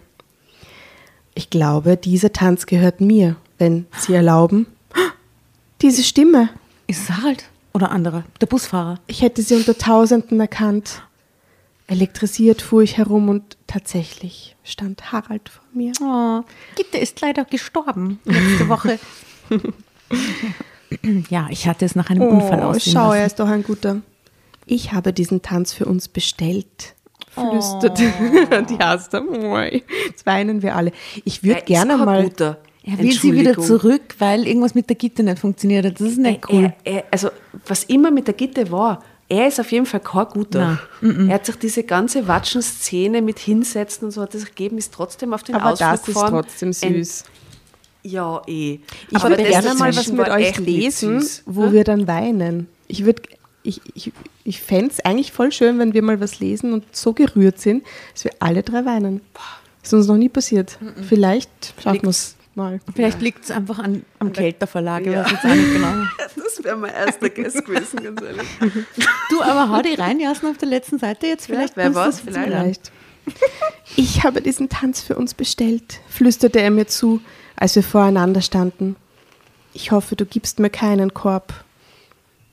[1.34, 4.66] Ich glaube, dieser Tanz gehört mir, wenn Sie erlauben.
[5.82, 6.50] Diese Stimme.
[6.86, 8.24] Ist es Harald oder anderer?
[8.40, 9.00] Der Busfahrer.
[9.08, 11.02] Ich hätte sie unter Tausenden erkannt.
[11.88, 15.92] Elektrisiert fuhr ich herum und tatsächlich stand Harald vor mir.
[16.02, 16.42] Oh,
[16.74, 18.98] Gitte ist leider gestorben letzte Woche.
[21.30, 23.26] ja, ich hatte es nach einem Unfall Oh, aussehen schau, er lassen.
[23.26, 24.02] ist doch ein guter.
[24.66, 26.94] Ich habe diesen Tanz für uns bestellt.
[27.30, 27.98] Flüstert
[28.70, 29.22] die Aster.
[30.06, 30.90] Jetzt weinen wir alle.
[31.24, 32.24] Ich würde Er ist gerne mal.
[32.24, 32.58] Guter.
[32.82, 35.94] Er will sie wieder zurück, weil irgendwas mit der Gitte nicht funktioniert hat.
[36.00, 36.72] Das ist nicht cool.
[36.84, 37.30] Er, er, also,
[37.66, 40.80] was immer mit der Gitte war, er ist auf jeden Fall kein Guter.
[41.00, 45.32] Er hat sich diese ganze Watschen-Szene mit Hinsetzen und so hat es gegeben, ist trotzdem
[45.32, 47.24] auf den Aber Ausflug das ist trotzdem süß.
[48.02, 48.78] Ja, eh.
[49.10, 51.42] Ich würde das gerne mal was mit euch lesen, süß.
[51.46, 52.68] wo wir dann weinen.
[52.86, 53.22] Ich würde.
[53.64, 54.12] Ich, ich,
[54.44, 57.84] ich fände es eigentlich voll schön, wenn wir mal was lesen und so gerührt sind,
[58.12, 59.22] dass wir alle drei weinen.
[59.82, 60.78] Ist uns noch nie passiert.
[61.08, 62.80] Vielleicht schaffen wir es mal.
[62.94, 65.06] Vielleicht liegt es einfach an, am Kelter Verlag.
[65.06, 65.22] Ich Ja.
[65.22, 66.04] genau.
[66.36, 68.48] Das wäre mein erster Guest gewesen, ganz ehrlich.
[69.30, 71.46] Du, aber hau die rein, Jasen, auf der letzten Seite jetzt.
[71.46, 72.46] Vielleicht wer kannst du weiß, vielleicht.
[72.46, 72.92] Vielleicht.
[73.96, 77.20] Ich habe diesen Tanz für uns bestellt, flüsterte er mir zu,
[77.56, 78.96] als wir voreinander standen.
[79.72, 81.52] Ich hoffe, du gibst mir keinen Korb.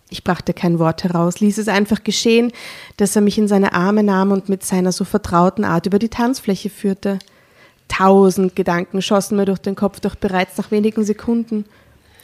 [0.10, 2.52] Ich brachte kein Wort heraus, ließ es einfach geschehen,
[2.98, 6.10] dass er mich in seine Arme nahm und mit seiner so vertrauten Art über die
[6.10, 7.20] Tanzfläche führte.
[7.96, 11.66] Tausend Gedanken schossen mir durch den Kopf, doch bereits nach wenigen Sekunden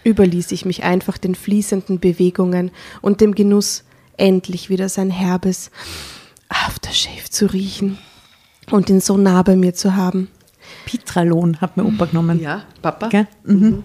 [0.04, 3.84] überließ ich mich einfach den fließenden Bewegungen und dem Genuss,
[4.18, 5.72] endlich wieder sein herbes
[6.50, 7.98] Aftershave zu riechen
[8.72, 10.30] und ihn so nah bei mir zu haben.
[10.86, 12.40] Pitralon hat mir Opa genommen.
[12.40, 13.10] Ja, Papa?
[13.10, 13.28] Gell?
[13.44, 13.84] Mhm.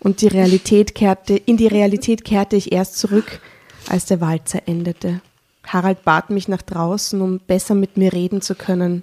[0.00, 3.40] Und die Realität kehrte, in die Realität kehrte ich erst zurück,
[3.88, 5.20] als der Walzer endete.
[5.64, 9.02] Harald bat mich nach draußen, um besser mit mir reden zu können.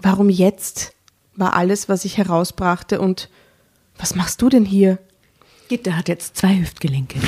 [0.00, 0.96] Warum jetzt?
[1.36, 3.00] war alles, was ich herausbrachte.
[3.00, 3.28] Und
[3.98, 4.98] was machst du denn hier?
[5.68, 7.18] Gitte hat jetzt zwei Hüftgelenke.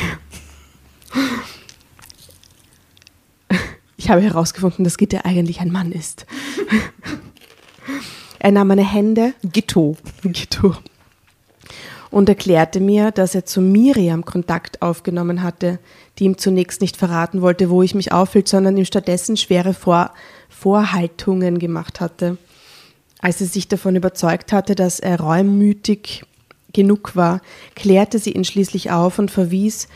[3.96, 6.24] Ich habe herausgefunden, dass Gitte eigentlich ein Mann ist.
[8.38, 9.96] er nahm meine Hände Gitto.
[10.22, 10.76] Gitto.
[12.10, 15.78] und erklärte mir, dass er zu Miriam Kontakt aufgenommen hatte,
[16.18, 20.12] die ihm zunächst nicht verraten wollte, wo ich mich aufhielt, sondern ihm stattdessen schwere Vor
[20.48, 22.38] Vorhaltungen gemacht hatte.
[23.20, 26.24] Als sie sich davon überzeugt hatte, dass er reumütig
[26.72, 27.40] genug war,
[27.74, 29.88] klärte sie ihn schließlich auf und verwies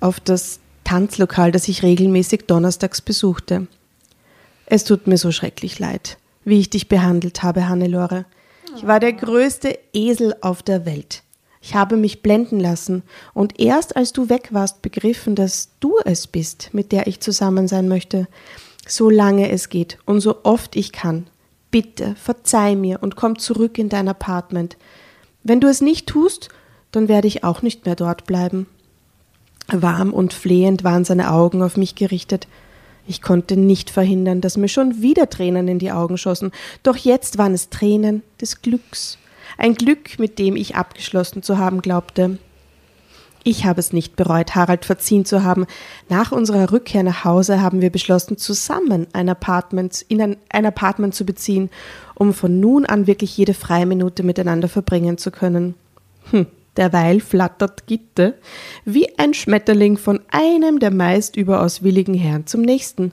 [0.00, 3.66] auf das Tanzlokal, das ich regelmäßig donnerstags besuchte.
[4.66, 8.24] Es tut mir so schrecklich leid, wie ich dich behandelt habe, Hannelore.
[8.76, 11.22] Ich war der größte Esel auf der Welt.
[11.60, 13.02] Ich habe mich blenden lassen
[13.32, 17.68] und erst als du weg warst, begriffen, dass du es bist, mit der ich zusammen
[17.68, 18.28] sein möchte.
[18.86, 21.26] Solange es geht und so oft ich kann.
[21.74, 24.76] Bitte, verzeih mir und komm zurück in dein Apartment.
[25.42, 26.48] Wenn du es nicht tust,
[26.92, 28.68] dann werde ich auch nicht mehr dort bleiben.
[29.66, 32.46] Warm und flehend waren seine Augen auf mich gerichtet.
[33.08, 36.52] Ich konnte nicht verhindern, dass mir schon wieder Tränen in die Augen schossen,
[36.84, 39.18] doch jetzt waren es Tränen des Glücks.
[39.58, 42.38] Ein Glück, mit dem ich abgeschlossen zu haben glaubte.
[43.46, 45.66] Ich habe es nicht bereut, Harald verziehen zu haben.
[46.08, 51.14] Nach unserer Rückkehr nach Hause haben wir beschlossen, zusammen ein Apartment, in ein, ein Apartment
[51.14, 51.68] zu beziehen,
[52.14, 55.74] um von nun an wirklich jede freie Minute miteinander verbringen zu können.
[56.30, 56.46] Hm,
[56.78, 58.38] derweil flattert Gitte
[58.86, 63.12] wie ein Schmetterling von einem der meist überaus willigen Herren zum nächsten.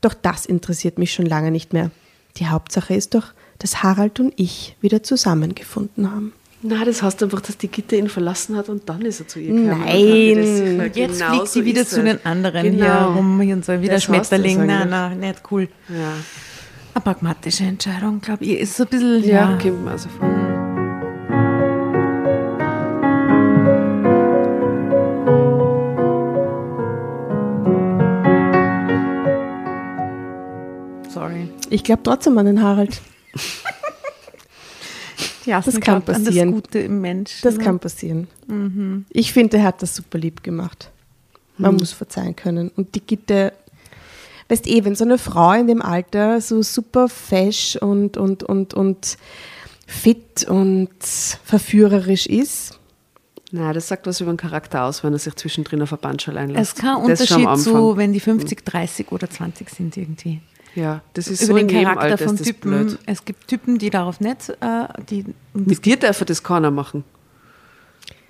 [0.00, 1.92] Doch das interessiert mich schon lange nicht mehr.
[2.38, 3.28] Die Hauptsache ist doch,
[3.60, 6.32] dass Harald und ich wieder zusammengefunden haben.
[6.62, 9.40] Na, das heißt einfach, dass die Gitte ihn verlassen hat und dann ist er zu
[9.40, 9.80] ihr gekommen.
[9.82, 10.90] Nein.
[10.94, 12.84] Jetzt genau fliegt sie so wieder zu den anderen Genau.
[12.84, 14.66] hier rum und so, wieder Das Schmetterling.
[14.66, 15.68] Nein, nein, nicht cool.
[15.88, 16.12] Ja,
[16.92, 18.60] Eine pragmatische Entscheidung, glaube ich.
[18.60, 19.58] Ist so ein bisschen, ja, ja.
[19.58, 20.28] kommt mir also vor.
[31.08, 31.48] sorry.
[31.70, 33.00] Ich glaube trotzdem an den Harald.
[35.50, 36.48] Ja, Das kann passieren.
[36.48, 37.40] An das Gute im Menschen.
[37.42, 38.28] Das kann passieren.
[39.10, 40.90] Ich finde, er hat das super lieb gemacht.
[41.58, 42.70] Man muss verzeihen können.
[42.76, 43.52] Und die Gitte,
[44.48, 48.74] weißt eh, wenn so eine Frau in dem Alter so super fesch und, und, und,
[48.74, 49.18] und
[49.86, 50.88] fit und
[51.44, 52.78] verführerisch ist,
[53.50, 56.36] Na, das sagt was über den Charakter aus, wenn er sich zwischendrin auf ein Bandschall
[56.36, 56.72] Es einlässt.
[56.76, 60.40] ist kein Das schon am Unterschied zu, wenn die 50, 30 oder 20 sind irgendwie.
[60.74, 62.70] Ja, das ist Über so den Charakter Alter von ist Typen.
[62.86, 62.98] blöd.
[63.06, 67.02] Es gibt Typen, die darauf nicht, äh, die, Mit dir darf er das keiner machen.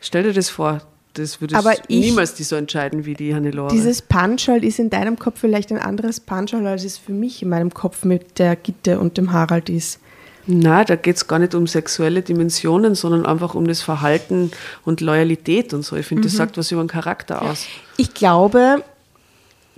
[0.01, 0.81] Stell dir das vor,
[1.15, 3.71] das würde Aber ich- niemals die so entscheiden wie die Hannelore.
[3.71, 7.51] dieses Punchal ist in deinem Kopf vielleicht ein anderes Punchal, als es für mich in
[7.51, 10.01] meinem Kopf mit der Gitte und dem Harald ist.
[10.47, 14.51] Na, da geht es gar nicht um sexuelle Dimensionen, sondern einfach um das Verhalten
[14.87, 15.97] und Loyalität und so.
[15.97, 17.67] Ich finde, das sagt was über den Charakter aus.
[17.99, 18.83] Ich glaube,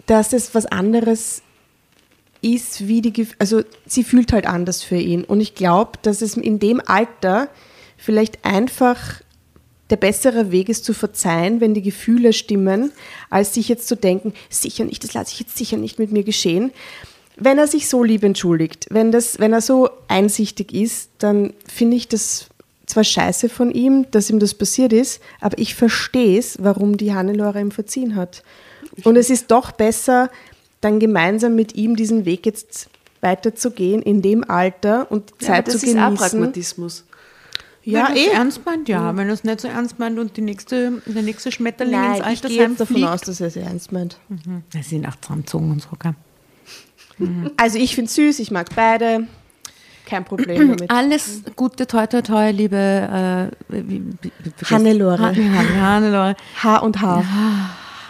[0.06, 1.42] dass es was anderes
[2.42, 5.24] ist, wie die, also sie fühlt halt anders für ihn.
[5.24, 7.48] Und ich glaube, dass es in dem Alter
[7.96, 9.22] vielleicht einfach
[9.90, 12.92] der bessere Weg ist zu verzeihen, wenn die Gefühle stimmen,
[13.30, 16.24] als sich jetzt zu denken, sicher nicht, das lasse ich jetzt sicher nicht mit mir
[16.24, 16.72] geschehen.
[17.36, 21.96] Wenn er sich so lieb entschuldigt, wenn, das, wenn er so einsichtig ist, dann finde
[21.96, 22.48] ich das
[22.86, 27.14] zwar scheiße von ihm, dass ihm das passiert ist, aber ich verstehe es, warum die
[27.14, 28.42] Hannelore ihm verziehen hat.
[29.04, 30.30] Und es ist doch besser,
[30.82, 32.90] dann gemeinsam mit ihm diesen Weg jetzt
[33.22, 36.16] weiterzugehen in dem Alter und die Ja, Zeit aber das zu ist auch genießen.
[36.40, 37.04] Pragmatismus.
[37.84, 38.26] Ja, wenn eh.
[38.32, 39.16] ernst meint, ja.
[39.16, 42.18] Wenn er es nicht so ernst meint und die nächste, der nächste Schmetterling Nein, ins
[42.18, 43.08] ich gehe Altersheim jetzt davon fliegt.
[43.08, 44.18] aus, dass er es ernst meint.
[44.70, 46.14] Sie sind auch zusammengezogen und so, gell?
[47.56, 49.26] Also ich finde es süß, ich mag beide.
[50.06, 50.90] Kein Problem damit.
[50.90, 55.18] Alles Gute, toi, toi, toi, liebe äh, wie, wie, wie, wie- Hannelore.
[55.20, 56.36] Han- Han- Hannelore.
[56.62, 57.24] Haar und Haar.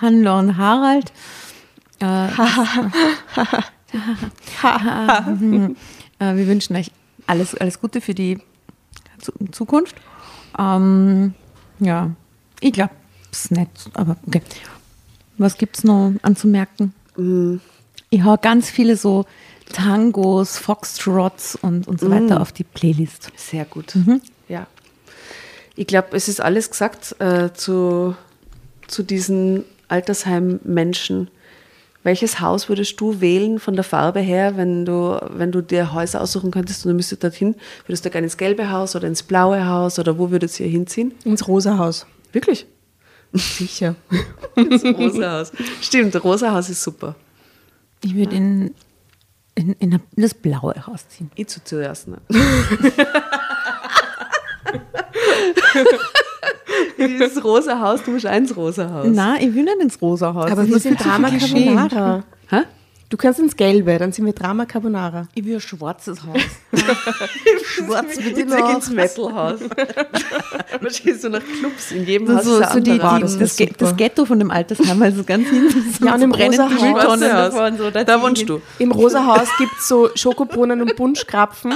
[0.00, 1.12] Hannelore und Harald.
[6.18, 6.90] Äh, wir wünschen euch
[7.26, 8.38] alles, alles Gute für die
[9.20, 9.96] Zu- Zukunft.
[10.58, 11.34] Ähm,
[11.80, 12.10] ja,
[12.60, 12.92] ich glaube
[13.32, 14.42] es nicht, aber okay.
[15.38, 16.92] Was gibt es noch anzumerken?
[18.10, 19.24] Ich hau ganz viele so
[19.72, 23.30] Tangos, Foxtrots und, und so weiter auf die Playlist.
[23.36, 23.94] Sehr gut.
[24.48, 24.66] Ja.
[25.74, 28.14] Ich glaube, es ist alles gesagt äh, zu,
[28.86, 31.28] zu diesen Altersheim-Menschen.
[32.04, 36.20] Welches Haus würdest du wählen von der Farbe her, wenn du, wenn du dir Häuser
[36.20, 37.54] aussuchen könntest und du müsstest dorthin?
[37.86, 40.72] Würdest du gerne ins gelbe Haus oder ins blaue Haus oder wo würdest du hier
[40.72, 41.14] hinziehen?
[41.24, 42.06] Ins Rosa Haus.
[42.32, 42.66] Wirklich?
[43.32, 43.94] Sicher.
[44.56, 45.52] Ins rosa Haus.
[45.80, 47.14] Stimmt, das rosa Haus ist super.
[48.04, 48.74] Ich würde in,
[49.54, 51.30] in, in das blaue Haus ziehen.
[51.34, 52.08] Ich zu zuerst.
[52.08, 52.18] Ne?
[57.08, 59.06] Dieses rosa Haus, du musst eins rosa Haus.
[59.08, 60.50] Nein, ich will nicht ins rosa Haus.
[60.50, 61.28] Aber Das wir sind Drama.
[61.30, 62.24] Carbonara.
[62.48, 62.60] Hä?
[63.08, 65.28] Du kannst ins Gelbe, dann sind wir Drama Carbonara.
[65.34, 66.40] Ich will ein schwarzes Haus.
[67.66, 69.60] Schwarz mit Ich zeig ins Metalhaus.
[70.80, 72.44] Wahrscheinlich so nach Clubs in jedem Haus.
[72.44, 76.04] so, so die, die, das das, Ge- das Ghetto von dem Altersheim, also ganz hinten.
[76.04, 77.54] Ja, und im rosa Haus.
[77.78, 77.90] So.
[77.90, 78.60] Da wohnst du.
[78.78, 81.74] Im Rosa Haus gibt es so Schokobrunnen und Punschkrapfen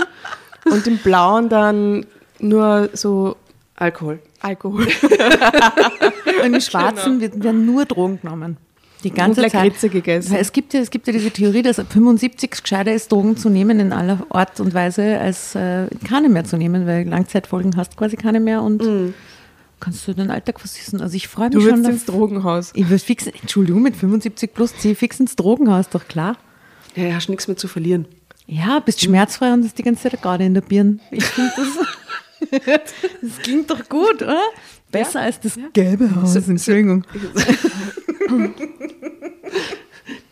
[0.64, 2.07] und im Blauen dann
[2.39, 3.37] nur so
[3.77, 4.18] Alkohol.
[4.41, 4.87] Alkohol.
[6.45, 8.57] Und im Schwarzen wird, werden nur Drogen genommen.
[9.05, 9.79] Die ganze Und Zeit.
[9.81, 10.33] Gegessen.
[10.33, 13.37] Weil es gibt, ja, es gibt ja diese Theorie, dass ab 75 gescheiter ist, Drogen
[13.37, 17.77] zu nehmen in aller Art und Weise, als äh, keine mehr zu nehmen, weil Langzeitfolgen
[17.77, 18.83] hast quasi keine mehr und
[19.79, 21.01] kannst du den Alltag versüßen.
[21.03, 21.70] Also ich freue mich Du schon.
[21.72, 22.72] willst auf- ins Drogenhaus.
[22.74, 26.37] Ich würde fix, Entschuldigung, mit 75 plus zieh ich fix ins Drogenhaus, doch klar.
[26.97, 28.07] Ja, ja, hast nichts mehr zu verlieren.
[28.47, 30.99] Ja, bist schmerzfrei und hast die ganze Zeit gerade in der Birne.
[31.11, 31.66] Ich finde das,
[32.51, 34.43] das klingt doch gut, oder?
[34.91, 37.05] Besser als das gelbe Haus, Entschuldigung.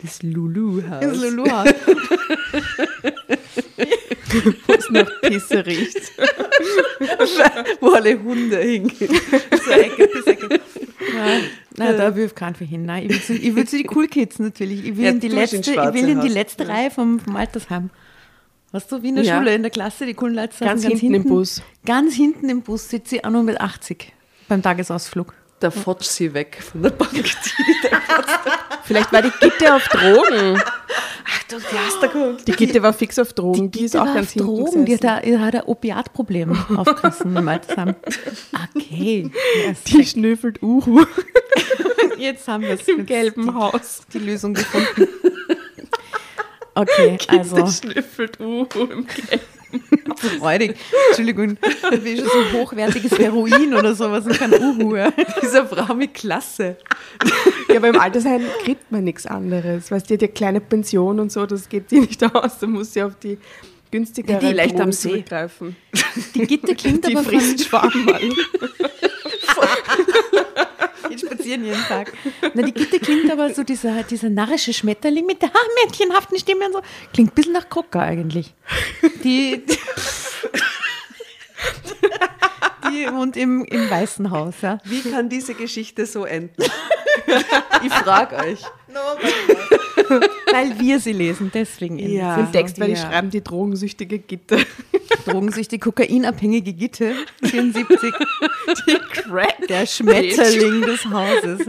[0.01, 1.01] Das Lulu-Haus.
[1.01, 1.73] Das Lulu-Haus.
[4.67, 6.11] wo es nach Pisse riecht.
[7.81, 9.09] wo alle Hunde hingehen.
[9.65, 10.59] So Ecke, Pissecke.
[11.15, 11.43] Nein,
[11.75, 12.85] nein, da will ich keinen für hin.
[12.85, 14.85] Nein, ich will, zu, ich will zu die Cool Kids natürlich.
[14.85, 16.67] Ich will Ja, in die letzte, ich will in die letzte.
[16.67, 17.89] Reihe vom, vom Altersheim.
[18.75, 19.37] Weißt du, wie in der Ja.
[19.37, 21.61] Schule, in der Klasse, die coolen Leute saßen Ganz hinten im Bus.
[21.85, 24.11] Ganz hinten im Bus sitze ich auch nur mit 80
[24.49, 25.33] beim Tagesausflug.
[25.61, 27.11] der fotsch sie weg von der Bank.
[28.83, 30.61] Vielleicht war die Gitte auf Drogen.
[31.27, 32.47] Ach du, die hast du geguckt.
[32.47, 33.71] Die Gitte war fix auf Drogen.
[33.71, 35.21] Die, ist Gitte auch ganz auf hinten Drogen, die hat, gesessen.
[35.21, 37.95] da- die hat ein Opiatproblem aufgerissen im Altersheim.
[38.75, 39.31] Okay.
[39.87, 41.05] Die schnüffelt Uhu
[42.17, 44.01] Jetzt haben wir es im gelben Haus.
[44.13, 45.07] die Lösung gefunden.
[46.75, 49.41] Okay, also Die schnüffelt Uhu im gelben
[50.39, 50.75] freudig.
[51.09, 51.57] Entschuldigung,
[52.01, 54.95] wie schon so hochwertiges Heroin oder sowas und kein Uhu.
[54.95, 55.11] ja.
[55.41, 56.77] Dieser Frau mit Klasse.
[57.69, 59.91] Ja, aber im Altersheim kriegt man nichts anderes.
[59.91, 62.59] Weißt du, die hat ja kleine Pension und so, das geht sie nicht aus.
[62.59, 63.37] Da muss sie auf die
[63.91, 65.09] günstigere Die leicht am See.
[65.09, 65.75] zurückgreifen.
[66.35, 68.21] Die Gitte klingt Die aber frisst Schwammmal.
[71.15, 72.13] Geht spazieren jeden Tag.
[72.53, 75.51] Na, die Gitte klingt aber so dieser, dieser narrische Schmetterling mit der
[75.83, 76.81] mädchenhaften Stimme und so.
[77.13, 78.53] Klingt ein bisschen nach Krocker eigentlich.
[79.23, 79.63] Die,
[82.89, 84.55] die wohnt im, im Weißen Haus.
[84.61, 84.79] Ja.
[84.83, 86.63] Wie kann diese Geschichte so enden?
[87.83, 88.59] Ich frage euch.
[90.51, 91.97] Weil wir sie lesen, deswegen.
[91.99, 92.37] Ja.
[92.37, 93.09] Den Text werde ich Ja.
[93.09, 94.59] schreiben, die drogensüchtige Gitte.
[94.59, 94.65] so.
[95.31, 98.13] Drogensüchtig, kokainabhängige Gitte, 74.
[98.87, 99.67] Die Crack.
[99.67, 101.61] Der Schmetterling des Hauses.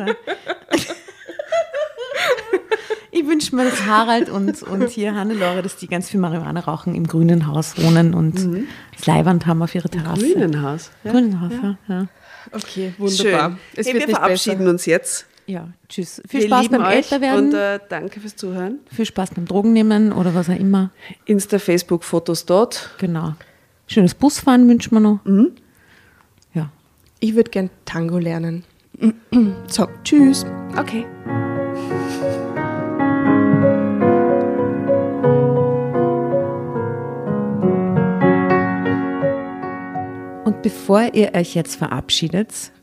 [3.10, 6.94] Ich wünsche mir, dass Harald und, und hier Hannelore, dass die ganz viel Marihuana rauchen,
[6.94, 8.34] im grünen Haus wohnen und
[8.94, 10.32] das Leihwand haben auf ihrer Terrasse.
[10.34, 10.90] Grünenhaus.
[11.02, 11.12] Ja.
[11.12, 11.78] Grünen Haus, ja.
[11.88, 12.06] ja.
[12.52, 13.50] Okay, wunderbar.
[13.50, 13.58] Schön.
[13.74, 14.70] Es hey, wird wir nicht verabschieden besser.
[14.70, 15.26] uns jetzt.
[15.46, 16.20] Ja, tschüss.
[16.28, 18.80] Viel wir Spaß beim Älterwerden, und äh, danke fürs Zuhören.
[18.92, 20.90] viel Spaß beim Drogennehmen oder was auch immer.
[21.24, 22.90] Insta, Facebook, Fotos dort.
[22.98, 23.34] Genau.
[23.86, 25.20] Schönes Busfahren wünschen wir noch.
[26.52, 26.70] Ja.
[27.20, 28.64] Ich würde gern Tango lernen.
[29.68, 30.46] So, tschüss.
[30.76, 31.04] Okay.
[40.44, 42.72] Und bevor ihr euch jetzt verabschiedet,